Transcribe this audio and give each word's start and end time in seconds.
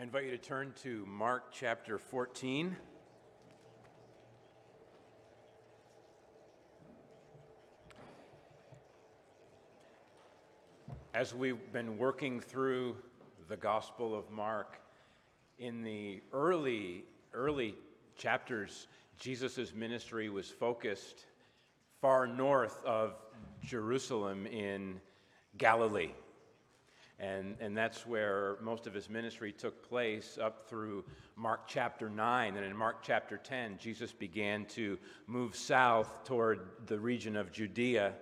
I 0.00 0.02
invite 0.02 0.24
you 0.24 0.30
to 0.30 0.38
turn 0.38 0.72
to 0.82 1.04
Mark 1.04 1.52
chapter 1.52 1.98
14. 1.98 2.74
As 11.12 11.34
we've 11.34 11.70
been 11.70 11.98
working 11.98 12.40
through 12.40 12.96
the 13.50 13.58
Gospel 13.58 14.18
of 14.18 14.30
Mark, 14.30 14.80
in 15.58 15.82
the 15.82 16.22
early, 16.32 17.04
early 17.34 17.74
chapters, 18.16 18.86
Jesus' 19.18 19.74
ministry 19.74 20.30
was 20.30 20.48
focused 20.48 21.26
far 22.00 22.26
north 22.26 22.82
of 22.86 23.16
Jerusalem 23.62 24.46
in 24.46 24.98
Galilee. 25.58 26.12
And, 27.20 27.56
and 27.60 27.76
that's 27.76 28.06
where 28.06 28.56
most 28.62 28.86
of 28.86 28.94
his 28.94 29.10
ministry 29.10 29.52
took 29.52 29.86
place 29.86 30.38
up 30.40 30.66
through 30.66 31.04
Mark 31.36 31.68
chapter 31.68 32.08
9. 32.08 32.56
And 32.56 32.64
in 32.64 32.74
Mark 32.74 33.02
chapter 33.02 33.36
10, 33.36 33.76
Jesus 33.78 34.10
began 34.10 34.64
to 34.66 34.98
move 35.26 35.54
south 35.54 36.24
toward 36.24 36.60
the 36.86 36.98
region 36.98 37.36
of 37.36 37.52
Judea. 37.52 38.14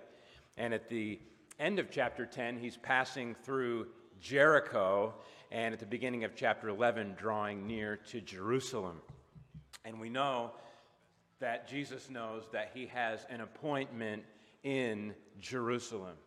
And 0.57 0.73
at 0.73 0.89
the 0.89 1.17
end 1.59 1.79
of 1.79 1.89
chapter 1.89 2.25
10, 2.25 2.57
he's 2.57 2.75
passing 2.75 3.35
through 3.35 3.87
Jericho. 4.19 5.13
And 5.49 5.73
at 5.73 5.79
the 5.79 5.85
beginning 5.85 6.25
of 6.25 6.35
chapter 6.35 6.67
11, 6.67 7.15
drawing 7.17 7.65
near 7.65 7.95
to 8.09 8.19
Jerusalem. 8.19 9.01
And 9.85 9.97
we 9.97 10.09
know 10.09 10.51
that 11.39 11.69
Jesus 11.69 12.09
knows 12.09 12.43
that 12.51 12.71
he 12.73 12.85
has 12.87 13.25
an 13.29 13.39
appointment 13.39 14.23
in 14.63 15.15
Jerusalem 15.39 16.17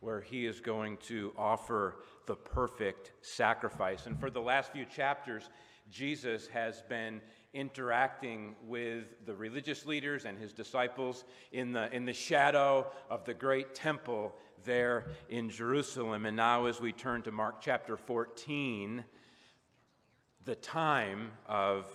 where 0.00 0.20
he 0.20 0.46
is 0.46 0.60
going 0.60 0.96
to 0.96 1.32
offer 1.36 1.96
the 2.26 2.34
perfect 2.34 3.12
sacrifice. 3.20 4.06
And 4.06 4.18
for 4.18 4.30
the 4.30 4.40
last 4.40 4.72
few 4.72 4.84
chapters, 4.84 5.48
Jesus 5.90 6.46
has 6.48 6.82
been 6.88 7.20
interacting 7.52 8.54
with 8.66 9.04
the 9.26 9.34
religious 9.34 9.84
leaders 9.84 10.24
and 10.24 10.38
his 10.38 10.52
disciples 10.52 11.24
in 11.52 11.72
the, 11.72 11.92
in 11.94 12.04
the 12.04 12.12
shadow 12.12 12.86
of 13.10 13.24
the 13.24 13.34
great 13.34 13.74
temple 13.74 14.34
there 14.64 15.06
in 15.28 15.50
Jerusalem. 15.50 16.26
And 16.26 16.36
now, 16.36 16.66
as 16.66 16.80
we 16.80 16.92
turn 16.92 17.22
to 17.22 17.32
Mark 17.32 17.60
chapter 17.60 17.96
14, 17.96 19.04
the 20.44 20.54
time 20.54 21.32
of 21.46 21.86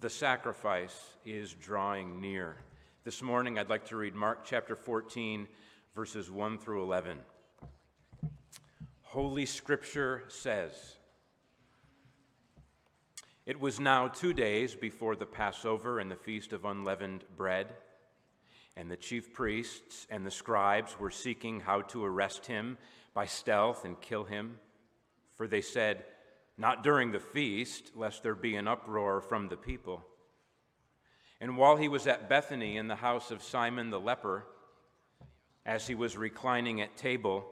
the 0.00 0.10
sacrifice 0.10 0.98
is 1.24 1.52
drawing 1.52 2.20
near. 2.20 2.56
This 3.04 3.22
morning, 3.22 3.58
I'd 3.58 3.70
like 3.70 3.86
to 3.86 3.96
read 3.96 4.14
Mark 4.14 4.44
chapter 4.44 4.74
14, 4.74 5.46
verses 5.94 6.30
1 6.30 6.58
through 6.58 6.82
11. 6.82 7.18
Holy 9.12 9.44
Scripture 9.44 10.22
says, 10.28 10.72
It 13.44 13.60
was 13.60 13.78
now 13.78 14.08
two 14.08 14.32
days 14.32 14.74
before 14.74 15.16
the 15.16 15.26
Passover 15.26 15.98
and 15.98 16.10
the 16.10 16.16
Feast 16.16 16.54
of 16.54 16.64
Unleavened 16.64 17.24
Bread, 17.36 17.74
and 18.74 18.90
the 18.90 18.96
chief 18.96 19.34
priests 19.34 20.06
and 20.08 20.24
the 20.24 20.30
scribes 20.30 20.98
were 20.98 21.10
seeking 21.10 21.60
how 21.60 21.82
to 21.82 22.02
arrest 22.02 22.46
him 22.46 22.78
by 23.12 23.26
stealth 23.26 23.84
and 23.84 24.00
kill 24.00 24.24
him. 24.24 24.58
For 25.36 25.46
they 25.46 25.60
said, 25.60 26.06
Not 26.56 26.82
during 26.82 27.12
the 27.12 27.20
feast, 27.20 27.92
lest 27.94 28.22
there 28.22 28.34
be 28.34 28.56
an 28.56 28.66
uproar 28.66 29.20
from 29.20 29.48
the 29.48 29.58
people. 29.58 30.06
And 31.38 31.58
while 31.58 31.76
he 31.76 31.88
was 31.88 32.06
at 32.06 32.30
Bethany 32.30 32.78
in 32.78 32.88
the 32.88 32.96
house 32.96 33.30
of 33.30 33.42
Simon 33.42 33.90
the 33.90 34.00
leper, 34.00 34.46
as 35.66 35.86
he 35.86 35.94
was 35.94 36.16
reclining 36.16 36.80
at 36.80 36.96
table, 36.96 37.51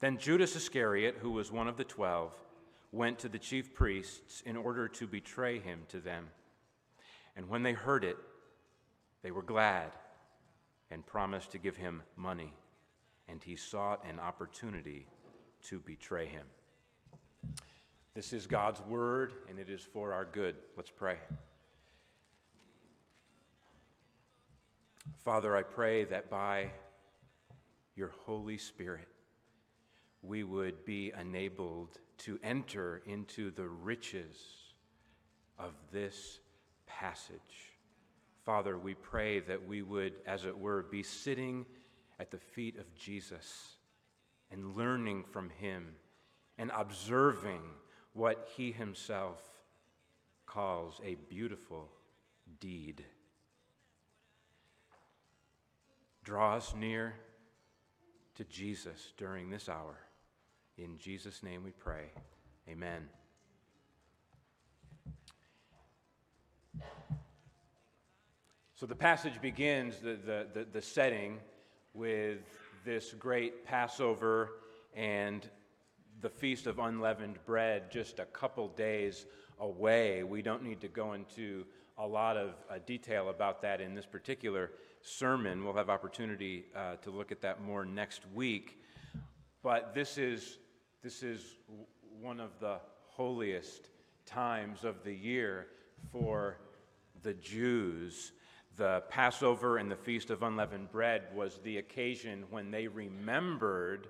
Then 0.00 0.16
Judas 0.16 0.56
Iscariot, 0.56 1.18
who 1.20 1.30
was 1.30 1.52
one 1.52 1.68
of 1.68 1.76
the 1.76 1.84
twelve, 1.84 2.32
went 2.90 3.18
to 3.20 3.28
the 3.28 3.38
chief 3.38 3.74
priests 3.74 4.42
in 4.46 4.56
order 4.56 4.88
to 4.88 5.06
betray 5.06 5.58
him 5.58 5.80
to 5.88 6.00
them. 6.00 6.28
And 7.36 7.48
when 7.48 7.62
they 7.62 7.74
heard 7.74 8.02
it, 8.02 8.16
they 9.22 9.30
were 9.30 9.42
glad 9.42 9.92
and 10.90 11.06
promised 11.06 11.52
to 11.52 11.58
give 11.58 11.76
him 11.76 12.02
money. 12.16 12.52
And 13.28 13.44
he 13.44 13.54
sought 13.56 14.04
an 14.08 14.18
opportunity 14.18 15.06
to 15.64 15.78
betray 15.78 16.26
him. 16.26 16.46
This 18.14 18.32
is 18.32 18.46
God's 18.46 18.80
word, 18.80 19.34
and 19.48 19.58
it 19.58 19.68
is 19.68 19.82
for 19.82 20.12
our 20.12 20.24
good. 20.24 20.56
Let's 20.76 20.90
pray. 20.90 21.18
Father, 25.24 25.56
I 25.56 25.62
pray 25.62 26.04
that 26.04 26.28
by 26.28 26.70
your 27.94 28.12
Holy 28.24 28.58
Spirit, 28.58 29.06
we 30.22 30.44
would 30.44 30.84
be 30.84 31.12
enabled 31.18 31.98
to 32.18 32.38
enter 32.42 33.02
into 33.06 33.50
the 33.50 33.66
riches 33.66 34.36
of 35.58 35.72
this 35.92 36.40
passage. 36.86 37.74
Father, 38.44 38.78
we 38.78 38.94
pray 38.94 39.40
that 39.40 39.66
we 39.66 39.82
would, 39.82 40.14
as 40.26 40.44
it 40.44 40.58
were, 40.58 40.82
be 40.82 41.02
sitting 41.02 41.64
at 42.18 42.30
the 42.30 42.38
feet 42.38 42.78
of 42.78 42.94
Jesus 42.94 43.76
and 44.50 44.76
learning 44.76 45.24
from 45.30 45.50
him 45.50 45.94
and 46.58 46.70
observing 46.76 47.62
what 48.12 48.48
he 48.56 48.72
himself 48.72 49.40
calls 50.46 51.00
a 51.04 51.14
beautiful 51.28 51.88
deed. 52.58 53.04
Draw 56.24 56.56
us 56.56 56.74
near 56.76 57.14
to 58.34 58.44
Jesus 58.44 59.12
during 59.16 59.48
this 59.48 59.68
hour. 59.68 59.98
In 60.82 60.96
Jesus' 60.96 61.42
name 61.42 61.62
we 61.62 61.72
pray. 61.72 62.04
Amen. 62.66 63.06
So 68.74 68.86
the 68.86 68.94
passage 68.94 69.42
begins, 69.42 69.98
the, 69.98 70.16
the, 70.24 70.46
the, 70.54 70.66
the, 70.72 70.80
setting, 70.80 71.36
with 71.92 72.38
this 72.82 73.12
great 73.12 73.66
Passover 73.66 74.52
and 74.96 75.46
the 76.22 76.30
Feast 76.30 76.66
of 76.66 76.78
Unleavened 76.78 77.38
Bread 77.44 77.90
just 77.90 78.18
a 78.18 78.24
couple 78.24 78.68
days 78.68 79.26
away. 79.58 80.22
We 80.22 80.40
don't 80.40 80.62
need 80.62 80.80
to 80.80 80.88
go 80.88 81.12
into 81.12 81.66
a 81.98 82.06
lot 82.06 82.38
of 82.38 82.54
uh, 82.70 82.78
detail 82.86 83.28
about 83.28 83.60
that 83.60 83.82
in 83.82 83.94
this 83.94 84.06
particular 84.06 84.70
sermon. 85.02 85.62
We'll 85.62 85.74
have 85.74 85.90
opportunity 85.90 86.64
uh, 86.74 86.96
to 87.02 87.10
look 87.10 87.32
at 87.32 87.42
that 87.42 87.60
more 87.60 87.84
next 87.84 88.22
week. 88.32 88.82
But 89.62 89.94
this 89.94 90.16
is 90.16 90.56
this 91.02 91.22
is 91.22 91.56
one 92.20 92.40
of 92.40 92.50
the 92.60 92.78
holiest 93.08 93.88
times 94.26 94.84
of 94.84 95.02
the 95.02 95.14
year 95.14 95.68
for 96.12 96.58
the 97.22 97.32
Jews. 97.34 98.32
The 98.76 99.02
Passover 99.08 99.78
and 99.78 99.90
the 99.90 99.96
Feast 99.96 100.28
of 100.28 100.42
Unleavened 100.42 100.92
Bread 100.92 101.22
was 101.34 101.58
the 101.64 101.78
occasion 101.78 102.44
when 102.50 102.70
they 102.70 102.86
remembered 102.86 104.08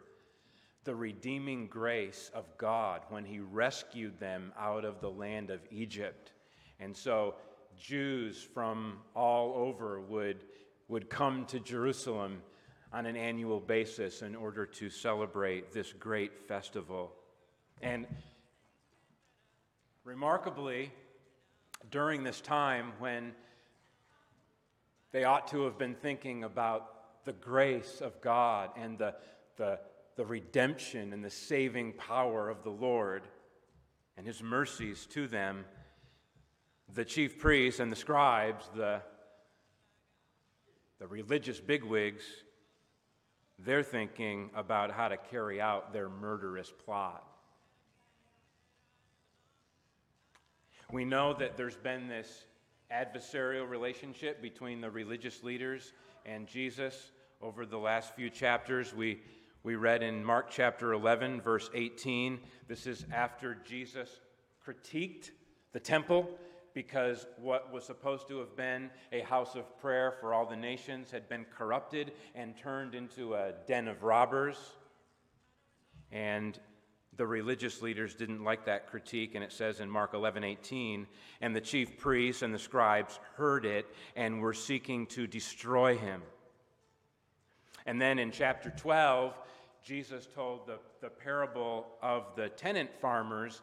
the 0.83 0.95
redeeming 0.95 1.69
grace 1.69 2.31
of 2.35 2.45
God 2.59 3.03
when 3.09 3.25
He 3.25 3.39
rescued 3.39 4.19
them 4.19 4.53
out 4.59 4.85
of 4.85 5.01
the 5.01 5.11
land 5.11 5.51
of 5.51 5.61
Egypt. 5.71 6.33
And 6.81 6.97
so 6.97 7.37
Jews 7.79 8.43
from 8.53 8.99
all 9.15 9.55
over 9.55 10.01
would, 10.01 10.45
would 10.89 11.09
come 11.09 11.47
to 11.47 11.61
Jerusalem 11.61 12.43
on 12.93 13.07
an 13.07 13.17
annual 13.17 13.61
basis 13.61 14.23
in 14.23 14.35
order 14.35 14.67
to 14.67 14.91
celebrate 14.91 15.73
this 15.73 15.93
great 15.93 16.49
festival. 16.49 17.13
And 17.83 18.07
Remarkably, 20.05 20.91
during 21.91 22.25
this 22.25 22.41
time 22.41 22.95
when 22.99 23.33
they 25.13 25.25
ought 25.25 25.47
to 25.49 25.65
have 25.65 25.77
been 25.77 25.95
thinking 25.95 26.43
about 26.43 27.25
the 27.27 27.35
grace 27.35 28.01
of 28.01 28.19
God 28.23 28.71
and 28.77 28.99
the, 28.99 29.15
the, 29.57 29.79
the 30.17 30.25
redemption 30.25 31.13
and 31.13 31.23
the 31.23 31.31
saving 31.31 31.93
power 31.93 32.49
of 32.49 32.65
the 32.65 32.71
Lord 32.71 33.23
and 34.17 34.27
his 34.27 34.43
mercies 34.43 35.07
to 35.11 35.29
them, 35.29 35.67
the 36.95 37.05
chief 37.05 37.39
priests 37.39 37.79
and 37.79 37.93
the 37.93 37.97
scribes, 37.97 38.71
the, 38.75 39.03
the 40.99 41.07
religious 41.07 41.61
bigwigs, 41.61 42.25
they're 43.65 43.83
thinking 43.83 44.51
about 44.55 44.91
how 44.91 45.09
to 45.09 45.17
carry 45.17 45.61
out 45.61 45.93
their 45.93 46.09
murderous 46.09 46.73
plot. 46.85 47.25
We 50.91 51.05
know 51.05 51.35
that 51.35 51.57
there's 51.57 51.77
been 51.77 52.09
this 52.09 52.47
adversarial 52.93 53.69
relationship 53.69 54.43
between 54.43 54.81
the 54.81 54.91
religious 54.91 55.45
leaders 55.45 55.93
and 56.27 56.47
Jesus 56.47 57.12
over 57.41 57.65
the 57.65 57.79
last 57.79 58.15
few 58.15 58.29
chapters. 58.29 58.93
We, 58.93 59.21
we 59.62 59.77
read 59.77 60.03
in 60.03 60.25
Mark 60.25 60.51
chapter 60.51 60.93
11, 60.93 61.41
verse 61.41 61.71
18. 61.75 62.41
This 62.67 62.87
is 62.87 63.07
after 63.12 63.57
Jesus 63.65 64.09
critiqued 64.67 65.31
the 65.73 65.81
temple 65.81 66.29
because 66.75 67.27
what 67.37 67.73
was 67.73 67.85
supposed 67.85 68.29
to 68.29 68.39
have 68.39 68.57
been 68.57 68.91
a 69.13 69.21
house 69.21 69.55
of 69.55 69.79
prayer 69.81 70.15
for 70.21 70.35
all 70.35 70.47
the 70.47 70.57
nations 70.57 71.11
had 71.11 71.29
been 71.29 71.45
corrupted 71.57 72.13
and 72.35 72.57
turned 72.57 72.95
into 72.95 73.35
a 73.35 73.53
den 73.67 73.89
of 73.89 74.03
robbers. 74.03 74.57
And 76.13 76.59
the 77.17 77.27
religious 77.27 77.83
leaders 77.83 78.15
didn't 78.15 78.45
like 78.45 78.65
that 78.65 78.89
critique, 78.89 79.35
and 79.35 79.45
it 79.45 79.53
says 79.53 79.81
in 79.81 79.91
Mark 79.91 80.15
11 80.15 80.45
18, 80.45 81.07
and 81.41 81.55
the 81.55 81.61
chief 81.61 81.99
priests 81.99 82.43
and 82.43 82.55
the 82.55 82.59
scribes 82.59 83.19
heard 83.37 83.65
it 83.65 83.87
and 84.17 84.41
were 84.41 84.55
seeking 84.55 85.07
to 85.09 85.27
destroy 85.27 85.97
him. 85.97 86.23
And 87.87 88.01
then 88.01 88.19
in 88.19 88.31
chapter 88.31 88.73
12, 88.77 89.35
Jesus 89.83 90.29
told 90.35 90.67
the, 90.67 90.79
the 91.01 91.09
parable 91.09 91.87
of 92.03 92.25
the 92.37 92.49
tenant 92.51 92.91
farmers 93.01 93.63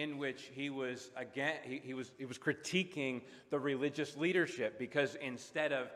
in 0.00 0.18
which 0.18 0.50
he 0.52 0.70
was 0.70 1.10
again 1.16 1.56
he, 1.64 1.80
he, 1.82 1.94
was, 1.94 2.10
he 2.18 2.24
was 2.24 2.38
critiquing 2.38 3.22
the 3.50 3.58
religious 3.58 4.16
leadership 4.16 4.78
because 4.78 5.16
instead 5.22 5.72
of 5.72 5.88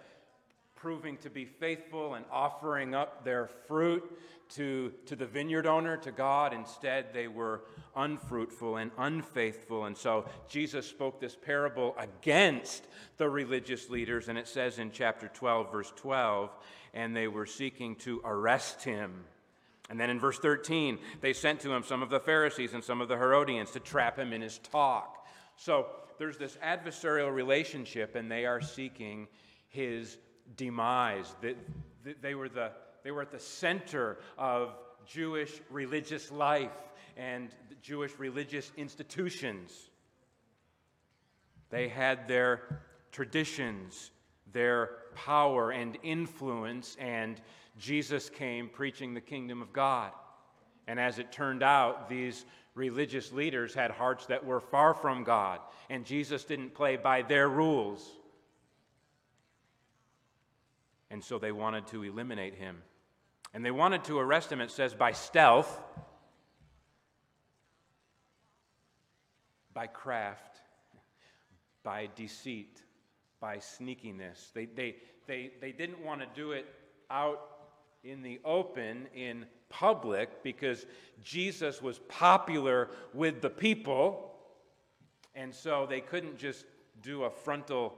proving 0.80 1.18
to 1.18 1.28
be 1.28 1.44
faithful 1.44 2.14
and 2.14 2.24
offering 2.32 2.94
up 2.94 3.22
their 3.22 3.46
fruit 3.68 4.02
to, 4.48 4.92
to 5.04 5.14
the 5.14 5.26
vineyard 5.26 5.66
owner, 5.66 5.96
to 5.98 6.10
God. 6.10 6.54
Instead, 6.54 7.12
they 7.12 7.28
were 7.28 7.62
unfruitful 7.94 8.78
and 8.78 8.90
unfaithful. 8.96 9.84
And 9.84 9.96
so 9.96 10.24
Jesus 10.48 10.86
spoke 10.86 11.20
this 11.20 11.36
parable 11.36 11.94
against 11.98 12.86
the 13.18 13.28
religious 13.28 13.90
leaders. 13.90 14.28
And 14.28 14.38
it 14.38 14.48
says 14.48 14.78
in 14.78 14.90
chapter 14.90 15.28
12, 15.28 15.70
verse 15.70 15.92
12, 15.96 16.50
and 16.94 17.14
they 17.14 17.28
were 17.28 17.46
seeking 17.46 17.94
to 17.96 18.22
arrest 18.24 18.82
him. 18.82 19.24
And 19.90 19.98
then 19.98 20.08
in 20.08 20.20
verse 20.20 20.38
13, 20.38 20.98
they 21.20 21.32
sent 21.32 21.60
to 21.60 21.72
him 21.72 21.82
some 21.82 22.00
of 22.00 22.10
the 22.10 22.20
Pharisees 22.20 22.74
and 22.74 22.82
some 22.82 23.00
of 23.00 23.08
the 23.08 23.16
Herodians 23.16 23.72
to 23.72 23.80
trap 23.80 24.16
him 24.16 24.32
in 24.32 24.40
his 24.40 24.58
talk. 24.58 25.26
So 25.56 25.86
there's 26.18 26.38
this 26.38 26.56
adversarial 26.64 27.34
relationship, 27.34 28.14
and 28.14 28.30
they 28.30 28.46
are 28.46 28.60
seeking 28.60 29.26
his 29.68 30.16
demise. 30.56 31.34
They, 31.42 31.56
they, 32.22 32.36
were 32.36 32.48
the, 32.48 32.70
they 33.02 33.10
were 33.10 33.22
at 33.22 33.32
the 33.32 33.40
center 33.40 34.18
of 34.38 34.76
Jewish 35.06 35.60
religious 35.70 36.30
life 36.30 36.70
and 37.16 37.50
Jewish 37.82 38.12
religious 38.16 38.70
institutions. 38.76 39.90
They 41.70 41.88
had 41.88 42.28
their 42.28 42.80
traditions, 43.10 44.12
their 44.52 44.90
power 45.16 45.72
and 45.72 45.98
influence, 46.04 46.96
and 47.00 47.40
Jesus 47.78 48.28
came 48.28 48.68
preaching 48.68 49.14
the 49.14 49.20
kingdom 49.20 49.62
of 49.62 49.72
God. 49.72 50.12
And 50.86 50.98
as 50.98 51.18
it 51.18 51.32
turned 51.32 51.62
out, 51.62 52.08
these 52.08 52.44
religious 52.74 53.32
leaders 53.32 53.74
had 53.74 53.90
hearts 53.90 54.26
that 54.26 54.44
were 54.44 54.60
far 54.60 54.94
from 54.94 55.24
God, 55.24 55.60
and 55.88 56.04
Jesus 56.04 56.44
didn't 56.44 56.74
play 56.74 56.96
by 56.96 57.22
their 57.22 57.48
rules. 57.48 58.08
And 61.10 61.22
so 61.22 61.38
they 61.38 61.52
wanted 61.52 61.86
to 61.88 62.04
eliminate 62.04 62.54
him. 62.54 62.78
And 63.52 63.64
they 63.64 63.70
wanted 63.70 64.04
to 64.04 64.18
arrest 64.18 64.50
him, 64.52 64.60
it 64.60 64.70
says, 64.70 64.94
by 64.94 65.12
stealth, 65.12 65.80
by 69.74 69.88
craft, 69.88 70.58
by 71.82 72.08
deceit, 72.14 72.82
by 73.40 73.56
sneakiness. 73.56 74.52
They, 74.54 74.66
they, 74.66 74.96
they, 75.26 75.50
they 75.60 75.72
didn't 75.72 76.04
want 76.04 76.20
to 76.20 76.26
do 76.34 76.52
it 76.52 76.66
out 77.10 77.40
in 78.02 78.22
the 78.22 78.40
open, 78.44 79.06
in 79.14 79.44
public, 79.68 80.42
because 80.42 80.86
Jesus 81.22 81.82
was 81.82 81.98
popular 82.08 82.90
with 83.14 83.40
the 83.40 83.50
people. 83.50 84.32
And 85.34 85.54
so 85.54 85.86
they 85.88 86.00
couldn't 86.00 86.38
just 86.38 86.64
do 87.02 87.24
a 87.24 87.30
frontal 87.30 87.94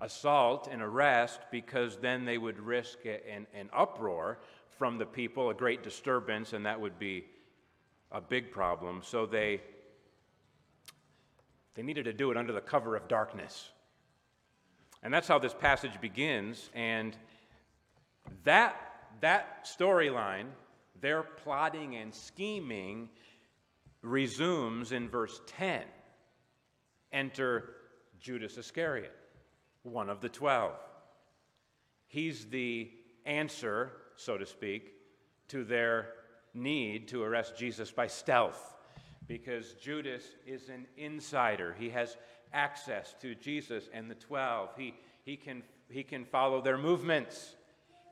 assault 0.00 0.68
and 0.70 0.82
arrest 0.82 1.40
because 1.50 1.96
then 1.96 2.24
they 2.24 2.38
would 2.38 2.58
risk 2.60 2.98
an, 3.04 3.46
an 3.54 3.70
uproar 3.72 4.38
from 4.78 4.98
the 4.98 5.06
people, 5.06 5.50
a 5.50 5.54
great 5.54 5.82
disturbance, 5.82 6.52
and 6.52 6.66
that 6.66 6.80
would 6.80 6.98
be 6.98 7.24
a 8.12 8.20
big 8.20 8.50
problem. 8.50 9.00
So 9.02 9.26
they, 9.26 9.60
they 11.74 11.82
needed 11.82 12.04
to 12.04 12.12
do 12.12 12.30
it 12.30 12.36
under 12.36 12.52
the 12.52 12.60
cover 12.60 12.94
of 12.94 13.08
darkness. 13.08 13.70
And 15.02 15.12
that's 15.12 15.28
how 15.28 15.38
this 15.38 15.54
passage 15.54 16.00
begins. 16.00 16.70
And 16.74 17.16
that, 18.44 18.85
that 19.20 19.64
storyline, 19.64 20.46
their 21.00 21.22
plotting 21.22 21.96
and 21.96 22.14
scheming, 22.14 23.08
resumes 24.02 24.92
in 24.92 25.08
verse 25.08 25.40
10. 25.46 25.82
Enter 27.12 27.74
Judas 28.20 28.56
Iscariot 28.56 29.14
one 29.82 30.10
of 30.10 30.20
the 30.20 30.28
twelve. 30.28 30.74
He's 32.08 32.46
the 32.46 32.90
answer, 33.24 33.92
so 34.16 34.36
to 34.36 34.46
speak, 34.46 34.92
to 35.48 35.64
their 35.64 36.08
need 36.54 37.08
to 37.08 37.22
arrest 37.22 37.56
Jesus 37.56 37.90
by 37.90 38.06
stealth 38.06 38.74
because 39.28 39.74
Judas 39.74 40.24
is 40.46 40.68
an 40.68 40.86
insider. 40.96 41.74
He 41.78 41.90
has 41.90 42.16
access 42.52 43.14
to 43.20 43.34
Jesus 43.34 43.88
and 43.92 44.10
the 44.10 44.14
12. 44.14 44.70
He, 44.76 44.94
he, 45.24 45.36
can, 45.36 45.62
he 45.88 46.02
can 46.02 46.24
follow 46.24 46.60
their 46.60 46.78
movements 46.78 47.56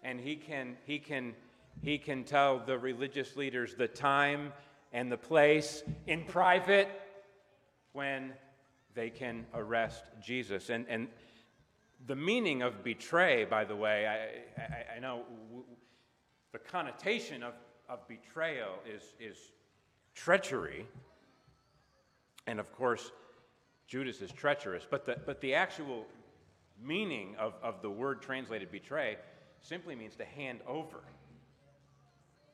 and 0.05 0.21
he 0.21 0.37
can, 0.37 0.77
he, 0.87 0.99
can, 0.99 1.35
he 1.83 1.99
can 1.99 2.25
tell 2.25 2.59
the 2.59 2.79
religious 2.79 3.37
leaders 3.37 3.75
the 3.75 3.89
time 3.89 4.53
and 4.93 5.11
the 5.11 5.17
place 5.17 5.83
in 6.07 6.25
private 6.25 6.89
when 7.93 8.33
they 8.95 9.11
can 9.11 9.47
arrest 9.55 10.05
Jesus. 10.23 10.71
And, 10.71 10.87
and 10.89 11.09
the 12.07 12.15
meaning 12.15 12.63
of 12.63 12.85
betray, 12.85 13.45
by 13.45 13.65
the 13.65 13.75
way, 13.75 14.07
I, 14.07 14.63
I, 14.63 14.97
I 14.97 14.99
know 15.01 15.23
w- 15.49 15.65
the 16.53 16.59
connotation 16.59 17.43
of, 17.43 17.55
of 17.89 18.07
betrayal 18.07 18.75
is, 18.87 19.03
is 19.19 19.37
treachery. 20.15 20.87
And 22.47 22.61
of 22.61 22.71
course, 22.73 23.11
Judas 23.87 24.21
is 24.21 24.31
treacherous. 24.31 24.87
But 24.89 25.07
the, 25.07 25.17
but 25.25 25.41
the 25.41 25.55
actual 25.55 26.05
meaning 26.81 27.35
of, 27.39 27.55
of 27.63 27.81
the 27.81 27.91
word 27.91 28.21
translated 28.21 28.71
betray 28.71 29.17
simply 29.65 29.95
means 29.95 30.15
to 30.17 30.25
hand 30.25 30.61
over. 30.67 31.01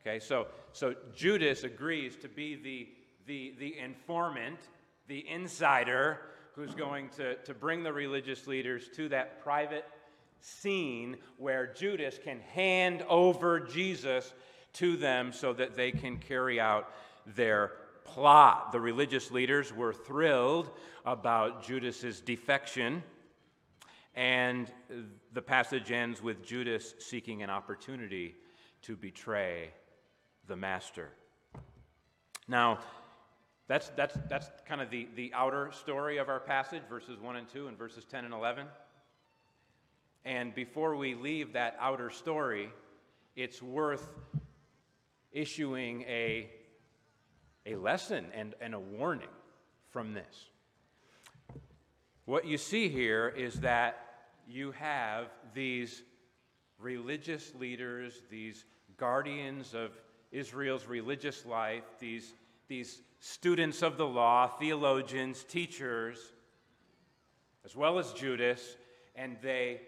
Okay, 0.00 0.18
so, 0.18 0.46
so 0.72 0.94
Judas 1.14 1.64
agrees 1.64 2.16
to 2.16 2.28
be 2.28 2.54
the, 2.56 2.88
the, 3.26 3.54
the 3.58 3.78
informant, 3.78 4.58
the 5.08 5.28
insider 5.28 6.20
who's 6.54 6.74
going 6.74 7.10
to, 7.10 7.34
to 7.36 7.52
bring 7.52 7.82
the 7.82 7.92
religious 7.92 8.46
leaders 8.46 8.88
to 8.96 9.08
that 9.10 9.42
private 9.42 9.84
scene 10.40 11.16
where 11.36 11.72
Judas 11.74 12.18
can 12.22 12.40
hand 12.40 13.02
over 13.08 13.60
Jesus 13.60 14.32
to 14.74 14.96
them 14.96 15.32
so 15.32 15.52
that 15.52 15.74
they 15.74 15.92
can 15.92 16.16
carry 16.16 16.60
out 16.60 16.88
their 17.26 17.72
plot. 18.04 18.72
The 18.72 18.80
religious 18.80 19.30
leaders 19.30 19.72
were 19.72 19.92
thrilled 19.92 20.70
about 21.04 21.64
Judas's 21.64 22.20
defection, 22.20 23.02
and 24.14 24.70
the 25.32 25.42
passage 25.42 25.90
ends 25.90 26.22
with 26.22 26.44
Judas 26.44 26.94
seeking 26.98 27.42
an 27.42 27.50
opportunity 27.50 28.34
to 28.82 28.96
betray 28.96 29.70
the 30.48 30.56
master. 30.56 31.10
Now, 32.48 32.80
that's, 33.68 33.88
that's, 33.90 34.18
that's 34.28 34.48
kind 34.66 34.80
of 34.80 34.90
the, 34.90 35.06
the 35.14 35.32
outer 35.32 35.70
story 35.72 36.18
of 36.18 36.28
our 36.28 36.40
passage, 36.40 36.82
verses 36.88 37.20
1 37.20 37.36
and 37.36 37.48
2 37.48 37.68
and 37.68 37.78
verses 37.78 38.04
10 38.04 38.24
and 38.24 38.34
11. 38.34 38.66
And 40.24 40.54
before 40.54 40.96
we 40.96 41.14
leave 41.14 41.52
that 41.52 41.76
outer 41.80 42.10
story, 42.10 42.70
it's 43.36 43.62
worth 43.62 44.06
issuing 45.30 46.02
a, 46.02 46.50
a 47.64 47.76
lesson 47.76 48.26
and, 48.34 48.54
and 48.60 48.74
a 48.74 48.80
warning 48.80 49.28
from 49.90 50.14
this. 50.14 50.50
What 52.30 52.46
you 52.46 52.58
see 52.58 52.88
here 52.88 53.34
is 53.36 53.54
that 53.62 54.04
you 54.46 54.70
have 54.70 55.30
these 55.52 56.04
religious 56.78 57.52
leaders, 57.56 58.22
these 58.30 58.66
guardians 58.96 59.74
of 59.74 59.90
Israel's 60.30 60.86
religious 60.86 61.44
life, 61.44 61.82
these, 61.98 62.34
these 62.68 63.02
students 63.18 63.82
of 63.82 63.96
the 63.96 64.06
law, 64.06 64.46
theologians, 64.46 65.42
teachers, 65.42 66.18
as 67.64 67.74
well 67.74 67.98
as 67.98 68.12
Judas, 68.12 68.76
and 69.16 69.36
they, 69.42 69.80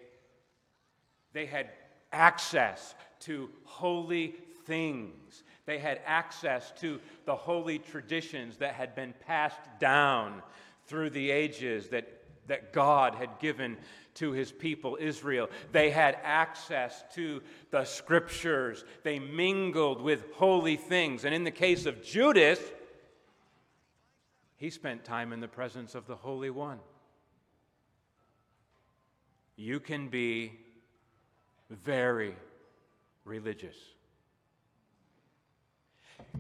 they 1.33 1.47
had 1.47 1.71
access 2.11 2.97
to 3.21 3.51
holy 3.63 4.35
things. 4.65 5.45
They 5.65 5.79
had 5.79 6.01
access 6.05 6.73
to 6.81 6.99
the 7.25 7.37
holy 7.37 7.79
traditions 7.79 8.57
that 8.57 8.75
had 8.75 8.97
been 8.97 9.15
passed 9.25 9.61
down 9.79 10.43
through 10.89 11.11
the 11.11 11.31
ages 11.31 11.89
that, 11.91 12.22
that 12.47 12.73
God 12.73 13.15
had 13.15 13.39
given 13.39 13.77
to 14.15 14.33
his 14.33 14.53
people 14.53 14.99
Israel. 15.01 15.49
They 15.73 15.91
had 15.91 16.19
access 16.23 17.03
to 17.15 17.43
the 17.71 17.85
scriptures. 17.85 18.85
They 19.03 19.19
mingled 19.19 20.03
with 20.03 20.25
holy 20.35 20.77
things. 20.77 21.25
And 21.25 21.35
in 21.35 21.45
the 21.45 21.51
case 21.51 21.87
of 21.87 22.03
Judas, 22.03 22.61
he 24.57 24.71
spent 24.71 25.05
time 25.05 25.33
in 25.33 25.41
the 25.41 25.49
presence 25.49 25.95
of 25.95 26.07
the 26.07 26.17
Holy 26.17 26.51
One. 26.51 26.79
You 29.57 29.81
can 29.81 30.09
be 30.09 30.53
very 31.71 32.35
religious. 33.25 33.77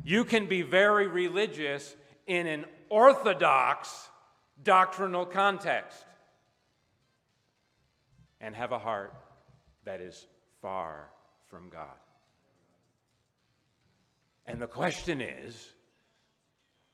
You 0.05 0.25
can 0.25 0.47
be 0.47 0.63
very 0.63 1.07
religious 1.07 1.97
in 2.27 2.47
an 2.47 2.65
orthodox 2.89 4.09
doctrinal 4.65 5.27
context 5.27 6.05
and 8.41 8.55
have 8.55 8.73
a 8.73 8.79
heart 8.79 9.15
that 9.85 10.01
is 10.01 10.27
far 10.61 11.09
from 11.49 11.69
God. 11.69 11.87
And 14.47 14.61
the 14.61 14.67
question 14.67 15.21
is, 15.21 15.69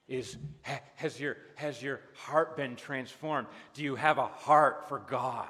is 0.06 0.36
has 0.94 1.20
your, 1.20 1.36
has 1.56 1.82
your 1.82 2.00
heart 2.14 2.56
been 2.56 2.76
transformed? 2.76 3.46
Do 3.74 3.82
you 3.82 3.94
have 3.94 4.18
a 4.18 4.26
heart 4.26 4.88
for 4.88 4.98
God? 4.98 5.48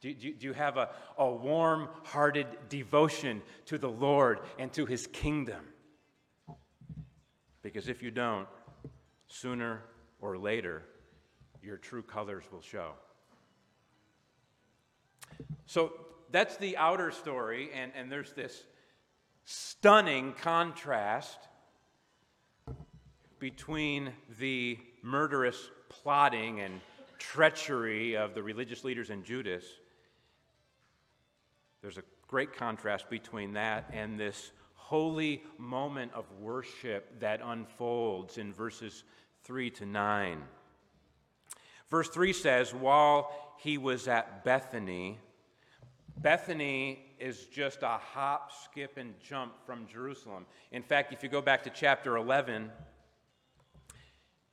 Do, 0.00 0.14
do, 0.14 0.32
do 0.32 0.46
you 0.46 0.52
have 0.52 0.76
a, 0.76 0.90
a 1.16 1.28
warm 1.28 1.88
hearted 2.04 2.46
devotion 2.68 3.42
to 3.66 3.78
the 3.78 3.90
Lord 3.90 4.40
and 4.58 4.72
to 4.74 4.86
his 4.86 5.08
kingdom? 5.08 5.64
Because 7.62 7.88
if 7.88 8.02
you 8.02 8.12
don't, 8.12 8.46
sooner 9.26 9.82
or 10.20 10.38
later, 10.38 10.84
your 11.62 11.76
true 11.76 12.02
colors 12.02 12.44
will 12.52 12.60
show. 12.60 12.92
So 15.66 15.92
that's 16.30 16.56
the 16.56 16.76
outer 16.76 17.10
story, 17.10 17.70
and, 17.74 17.92
and 17.94 18.10
there's 18.10 18.32
this 18.32 18.64
stunning 19.44 20.34
contrast 20.40 21.38
between 23.38 24.12
the 24.38 24.78
murderous 25.02 25.70
plotting 25.88 26.60
and 26.60 26.80
treachery 27.18 28.16
of 28.16 28.34
the 28.34 28.42
religious 28.42 28.84
leaders 28.84 29.10
in 29.10 29.22
Judas 29.24 29.64
there's 31.80 31.98
a 31.98 32.02
great 32.26 32.52
contrast 32.54 33.08
between 33.08 33.52
that 33.52 33.88
and 33.92 34.18
this 34.18 34.50
holy 34.74 35.42
moment 35.58 36.12
of 36.12 36.24
worship 36.40 37.20
that 37.20 37.40
unfolds 37.44 38.38
in 38.38 38.52
verses 38.52 39.04
3 39.44 39.70
to 39.70 39.86
9. 39.86 40.42
Verse 41.90 42.08
3 42.08 42.32
says, 42.32 42.74
While 42.74 43.32
he 43.58 43.78
was 43.78 44.08
at 44.08 44.44
Bethany, 44.44 45.18
Bethany 46.18 47.00
is 47.18 47.46
just 47.46 47.82
a 47.82 47.98
hop, 47.98 48.52
skip, 48.64 48.96
and 48.96 49.14
jump 49.20 49.52
from 49.64 49.86
Jerusalem. 49.86 50.46
In 50.72 50.82
fact, 50.82 51.12
if 51.12 51.22
you 51.22 51.28
go 51.28 51.40
back 51.40 51.64
to 51.64 51.70
chapter 51.70 52.16
11, 52.16 52.70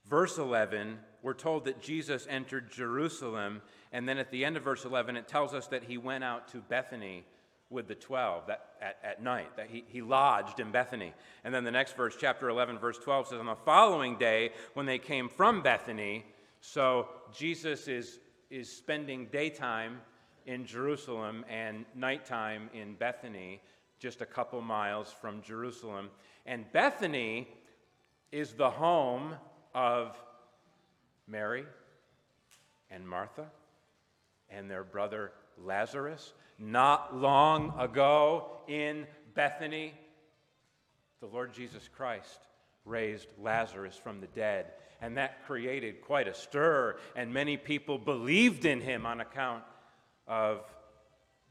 verse 0.08 0.38
11, 0.38 1.00
we're 1.22 1.34
told 1.34 1.66
that 1.66 1.82
Jesus 1.82 2.28
entered 2.30 2.72
Jerusalem 2.72 3.62
and 3.96 4.10
then 4.10 4.18
at 4.18 4.30
the 4.30 4.44
end 4.44 4.58
of 4.58 4.64
verse 4.64 4.84
11, 4.84 5.16
it 5.16 5.26
tells 5.26 5.54
us 5.54 5.68
that 5.68 5.86
he 5.86 5.98
went 5.98 6.26
out 6.26 6.50
to 6.50 6.58
Bethany 6.58 7.24
with 7.70 7.88
the 7.88 7.96
12 7.96 8.48
that, 8.48 8.72
at, 8.82 8.98
at 9.02 9.24
night, 9.24 9.56
that 9.56 9.70
he, 9.70 9.86
he 9.88 10.02
lodged 10.02 10.60
in 10.60 10.70
Bethany. 10.70 11.14
And 11.46 11.54
then 11.54 11.64
the 11.64 11.72
next 11.72 11.96
verse, 11.96 12.14
chapter 12.20 12.50
11, 12.50 12.78
verse 12.78 12.98
12, 12.98 13.30
says, 13.30 13.40
On 13.40 13.46
the 13.46 13.56
following 13.56 14.18
day, 14.18 14.52
when 14.74 14.86
they 14.86 14.98
came 14.98 15.30
from 15.30 15.62
Bethany, 15.62 16.26
so 16.66 17.08
Jesus 17.32 17.88
is, 17.88 18.20
is 18.50 18.72
spending 18.72 19.28
daytime 19.32 20.02
in 20.46 20.66
Jerusalem 20.66 21.46
and 21.50 21.86
nighttime 21.96 22.70
in 22.74 22.96
Bethany, 22.96 23.62
just 24.00 24.22
a 24.22 24.26
couple 24.26 24.62
miles 24.62 25.14
from 25.22 25.42
Jerusalem. 25.42 26.10
And 26.46 26.66
Bethany 26.72 27.48
is 28.32 28.54
the 28.54 28.70
home 28.70 29.36
of 29.74 30.18
Mary 31.28 31.66
and 32.90 33.08
Martha 33.08 33.46
and 34.50 34.70
their 34.70 34.84
brother 34.84 35.32
Lazarus. 35.64 36.34
Not 36.58 37.16
long 37.16 37.74
ago 37.80 38.58
in 38.68 39.06
Bethany, 39.36 39.94
the 41.20 41.28
Lord 41.28 41.54
Jesus 41.54 41.90
Christ 41.96 42.40
raised 42.86 43.28
Lazarus 43.42 44.00
from 44.02 44.20
the 44.22 44.28
dead, 44.28 44.68
and 45.02 45.18
that 45.18 45.46
created 45.46 46.02
quite 46.02 46.28
a 46.28 46.34
stir, 46.34 46.98
and 47.16 47.34
many 47.34 47.58
people 47.58 47.98
believed 47.98 48.66
in 48.66 48.82
him 48.82 49.06
on 49.06 49.22
account 49.22 49.64
of 50.28 50.62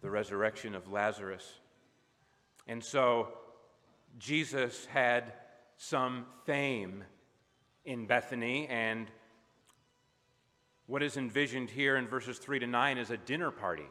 the 0.00 0.10
resurrection 0.10 0.74
of 0.74 0.90
Lazarus. 0.90 1.44
And 2.66 2.82
so 2.82 3.28
Jesus 4.18 4.86
had 4.86 5.32
some 5.76 6.26
fame 6.46 7.04
in 7.84 8.06
Bethany, 8.06 8.66
and 8.68 9.10
what 10.86 11.02
is 11.02 11.16
envisioned 11.16 11.70
here 11.70 11.96
in 11.96 12.06
verses 12.06 12.38
3 12.38 12.58
to 12.60 12.66
9 12.66 12.98
is 12.98 13.10
a 13.10 13.16
dinner 13.16 13.50
party 13.50 13.88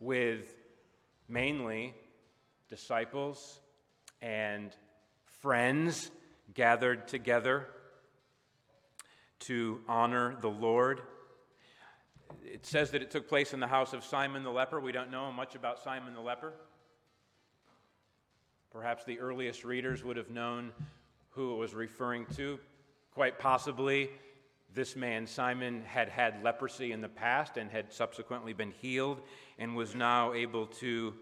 with 0.00 0.54
mainly 1.28 1.94
disciples 2.68 3.60
and 4.20 4.74
friends 5.40 6.10
gathered 6.54 7.06
together 7.06 7.68
to 9.40 9.80
honor 9.88 10.36
the 10.40 10.48
Lord. 10.48 11.00
It 12.44 12.64
says 12.64 12.90
that 12.92 13.02
it 13.02 13.10
took 13.10 13.28
place 13.28 13.52
in 13.52 13.60
the 13.60 13.66
house 13.66 13.92
of 13.92 14.04
Simon 14.04 14.42
the 14.42 14.50
leper. 14.50 14.80
We 14.80 14.92
don't 14.92 15.10
know 15.10 15.32
much 15.32 15.54
about 15.54 15.78
Simon 15.78 16.14
the 16.14 16.20
leper. 16.20 16.52
Perhaps 18.70 19.04
the 19.04 19.18
earliest 19.18 19.64
readers 19.64 20.04
would 20.04 20.16
have 20.16 20.30
known 20.30 20.72
who 21.30 21.54
it 21.54 21.56
was 21.56 21.74
referring 21.74 22.26
to. 22.36 22.58
Quite 23.14 23.38
possibly, 23.38 24.10
this 24.72 24.94
man, 24.94 25.26
Simon, 25.26 25.82
had 25.84 26.08
had 26.08 26.44
leprosy 26.44 26.92
in 26.92 27.00
the 27.00 27.08
past 27.08 27.56
and 27.56 27.70
had 27.70 27.92
subsequently 27.92 28.52
been 28.52 28.70
healed 28.70 29.20
and 29.58 29.74
was 29.74 29.94
now 29.94 30.32
able 30.32 30.66
to 30.66 31.14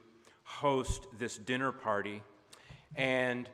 host 0.43 1.07
this 1.19 1.39
dinner 1.39 1.73
party. 1.73 2.23
And, 2.97 3.49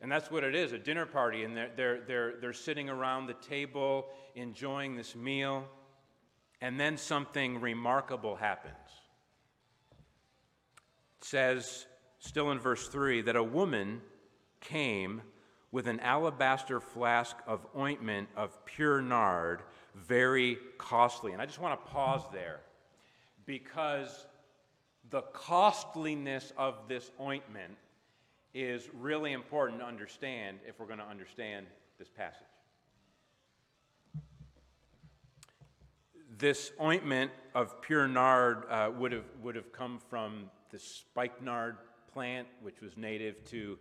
and 0.00 0.10
that's 0.10 0.30
what 0.30 0.44
it 0.44 0.54
is 0.54 0.72
a 0.72 0.78
dinner 0.78 1.06
party. 1.06 1.44
And 1.44 1.56
they're, 1.56 1.70
they're, 1.76 2.00
they're, 2.06 2.34
they're 2.40 2.52
sitting 2.52 2.88
around 2.88 3.26
the 3.26 3.34
table 3.34 4.06
enjoying 4.34 4.96
this 4.96 5.14
meal. 5.14 5.66
And 6.60 6.78
then 6.78 6.96
something 6.96 7.60
remarkable 7.60 8.36
happens. 8.36 8.74
It 11.20 11.24
says, 11.24 11.86
still 12.18 12.50
in 12.50 12.58
verse 12.58 12.88
3, 12.88 13.22
that 13.22 13.36
a 13.36 13.42
woman 13.42 14.00
came 14.60 15.22
with 15.72 15.86
an 15.86 16.00
alabaster 16.00 16.80
flask 16.80 17.36
of 17.46 17.66
ointment 17.76 18.28
of 18.36 18.64
pure 18.64 19.02
nard, 19.02 19.62
very 19.94 20.58
costly. 20.78 21.32
And 21.32 21.42
I 21.42 21.46
just 21.46 21.58
want 21.58 21.84
to 21.84 21.90
pause 21.90 22.22
there 22.32 22.60
because 23.46 24.26
the 25.10 25.22
costliness 25.32 26.52
of 26.56 26.88
this 26.88 27.10
ointment 27.20 27.76
is 28.54 28.88
really 28.94 29.32
important 29.32 29.80
to 29.80 29.86
understand 29.86 30.58
if 30.66 30.78
we're 30.78 30.86
going 30.86 31.00
to 31.00 31.04
understand 31.04 31.66
this 31.98 32.08
passage. 32.08 32.40
This 36.38 36.72
ointment 36.80 37.32
of 37.54 37.82
pure 37.82 38.06
nard 38.06 38.64
uh, 38.70 38.90
would, 38.96 39.12
have, 39.12 39.24
would 39.42 39.56
have 39.56 39.72
come 39.72 39.98
from 40.08 40.50
the 40.70 40.78
spikenard 40.78 41.76
plant, 42.12 42.46
which 42.62 42.80
was 42.80 42.96
native 42.96 43.44
to 43.46 43.76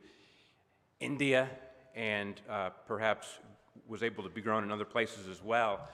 India 0.99 1.49
and 1.95 2.41
uh, 2.49 2.71
perhaps 2.87 3.39
was 3.87 4.01
able 4.01 4.23
to 4.23 4.29
be 4.29 4.41
grown 4.41 4.63
in 4.63 4.71
other 4.71 4.85
places 4.85 5.27
as 5.27 5.43
well. 5.43 5.87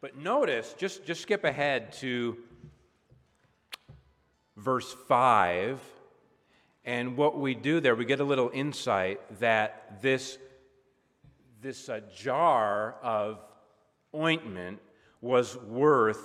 But 0.00 0.16
notice, 0.16 0.74
just, 0.78 1.04
just 1.04 1.22
skip 1.22 1.44
ahead 1.44 1.92
to 1.94 2.36
verse 4.56 4.94
5. 5.08 5.80
And 6.84 7.16
what 7.16 7.38
we 7.38 7.54
do 7.54 7.80
there, 7.80 7.94
we 7.94 8.04
get 8.04 8.20
a 8.20 8.24
little 8.24 8.50
insight 8.52 9.20
that 9.40 10.02
this, 10.02 10.38
this 11.62 11.88
uh, 11.88 12.00
jar 12.14 12.96
of 13.02 13.40
ointment 14.14 14.80
was 15.22 15.56
worth 15.56 16.20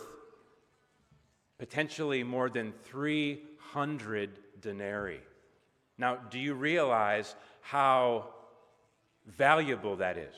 potentially 1.58 2.24
more 2.24 2.50
than 2.50 2.74
300 2.84 4.40
denarii. 4.62 5.22
Now, 5.98 6.16
do 6.30 6.40
you 6.40 6.54
realize 6.54 7.36
how 7.62 8.30
valuable 9.28 9.96
that 9.98 10.18
is? 10.18 10.34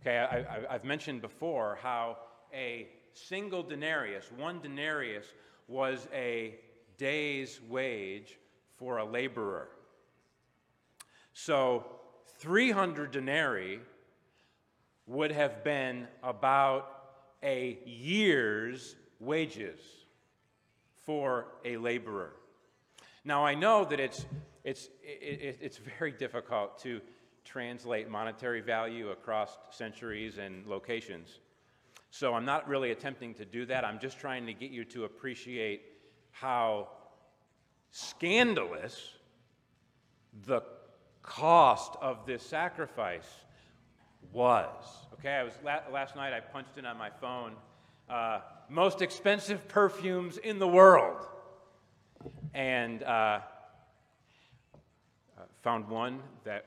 Okay, 0.00 0.18
I, 0.18 0.72
have 0.72 0.84
mentioned 0.84 1.22
before 1.22 1.78
how 1.80 2.18
a 2.52 2.88
single 3.14 3.62
denarius, 3.62 4.30
one 4.36 4.60
denarius, 4.60 5.26
was 5.66 6.08
a 6.12 6.56
day's 6.98 7.60
wage 7.70 8.36
for 8.78 8.98
a 8.98 9.04
laborer. 9.04 9.68
So 11.32 11.84
300 12.38 13.10
denarii 13.10 13.80
would 15.06 15.32
have 15.32 15.64
been 15.64 16.06
about 16.22 16.88
a 17.42 17.78
year's 17.84 18.96
wages 19.20 19.80
for 21.04 21.46
a 21.64 21.76
laborer. 21.76 22.32
Now, 23.24 23.44
I 23.44 23.54
know 23.54 23.84
that 23.84 24.00
it's, 24.00 24.24
it's, 24.64 24.88
it, 25.02 25.58
it's 25.60 25.78
very 25.98 26.12
difficult 26.12 26.78
to 26.80 27.00
translate 27.44 28.08
monetary 28.08 28.60
value 28.60 29.10
across 29.10 29.56
centuries 29.70 30.38
and 30.38 30.66
locations. 30.66 31.40
So 32.10 32.34
I'm 32.34 32.44
not 32.44 32.68
really 32.68 32.90
attempting 32.90 33.34
to 33.34 33.44
do 33.44 33.66
that. 33.66 33.84
I'm 33.84 33.98
just 33.98 34.18
trying 34.18 34.46
to 34.46 34.54
get 34.54 34.70
you 34.70 34.84
to 34.86 35.04
appreciate 35.04 35.82
how 36.30 36.88
scandalous 37.94 39.12
the 40.46 40.60
cost 41.22 41.94
of 42.02 42.26
this 42.26 42.42
sacrifice 42.42 43.28
was. 44.32 45.06
Okay, 45.14 45.30
I 45.30 45.44
was 45.44 45.52
last 45.92 46.16
night 46.16 46.32
I 46.32 46.40
punched 46.40 46.76
in 46.76 46.86
on 46.86 46.98
my 46.98 47.08
phone 47.08 47.52
uh, 48.10 48.40
most 48.68 49.00
expensive 49.00 49.68
perfumes 49.68 50.38
in 50.38 50.58
the 50.58 50.66
world, 50.66 51.24
and 52.52 53.04
uh, 53.04 53.40
found 55.62 55.88
one 55.88 56.18
that 56.42 56.66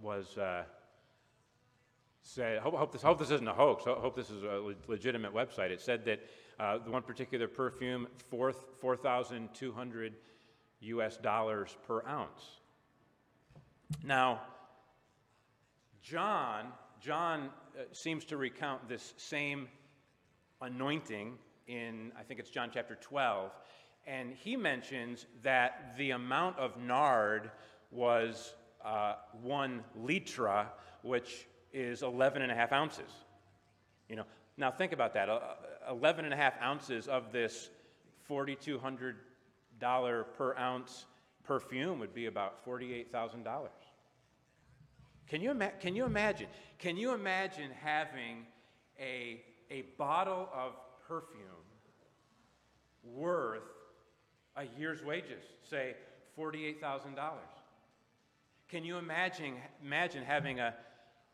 was 0.00 0.38
uh, 0.38 0.62
said. 2.22 2.60
Hope, 2.60 2.74
hope, 2.74 2.92
this, 2.92 3.02
hope 3.02 3.18
this 3.18 3.32
isn't 3.32 3.48
a 3.48 3.52
hoax. 3.52 3.84
I 3.88 3.90
hope 3.94 4.14
this 4.14 4.30
is 4.30 4.44
a 4.44 4.74
legitimate 4.86 5.34
website. 5.34 5.70
It 5.70 5.80
said 5.80 6.04
that 6.04 6.20
uh, 6.58 6.78
the 6.78 6.90
one 6.90 7.02
particular 7.02 7.48
perfume, 7.48 8.06
4,200 8.30 10.12
4, 10.12 10.20
US 10.80 11.16
dollars 11.16 11.76
per 11.86 12.06
ounce. 12.06 12.60
Now, 14.04 14.42
John, 16.02 16.66
John 17.00 17.48
uh, 17.78 17.84
seems 17.92 18.24
to 18.26 18.36
recount 18.36 18.88
this 18.88 19.14
same 19.16 19.68
anointing 20.60 21.38
in, 21.66 22.12
I 22.18 22.22
think 22.22 22.40
it's 22.40 22.50
John 22.50 22.70
chapter 22.72 22.96
12, 23.00 23.50
and 24.06 24.34
he 24.34 24.56
mentions 24.56 25.26
that 25.42 25.94
the 25.96 26.10
amount 26.10 26.58
of 26.58 26.76
nard 26.76 27.50
was 27.90 28.54
uh, 28.84 29.14
one 29.42 29.82
litra, 29.98 30.66
which 31.02 31.46
is 31.72 32.02
11 32.02 32.42
and 32.42 32.52
a 32.52 32.54
half 32.54 32.72
ounces. 32.72 33.10
You 34.08 34.16
know, 34.16 34.24
now 34.56 34.70
think 34.70 34.92
about 34.92 35.14
that. 35.14 35.28
Uh, 35.28 35.40
11 35.90 36.24
and 36.24 36.32
a 36.32 36.36
half 36.36 36.54
ounces 36.62 37.08
of 37.08 37.32
this 37.32 37.70
$4,200 38.28 39.14
per 40.36 40.56
ounce 40.56 41.06
perfume 41.44 41.98
would 41.98 42.14
be 42.14 42.26
about 42.26 42.64
$48,000. 42.64 43.68
Can 45.28 45.40
you, 45.40 45.50
ima- 45.50 45.72
can 45.80 45.96
you 45.96 46.04
imagine? 46.04 46.46
Can 46.78 46.96
you 46.96 47.12
imagine 47.12 47.70
having 47.82 48.46
a, 49.00 49.42
a 49.70 49.82
bottle 49.98 50.48
of 50.54 50.72
perfume 51.08 51.40
worth 53.04 53.62
a 54.56 54.64
year's 54.78 55.02
wages, 55.02 55.42
say 55.68 55.94
$48,000? 56.38 57.16
Can 58.68 58.84
you 58.84 58.96
imagine, 58.96 59.54
imagine 59.82 60.24
having 60.24 60.60
a, 60.60 60.74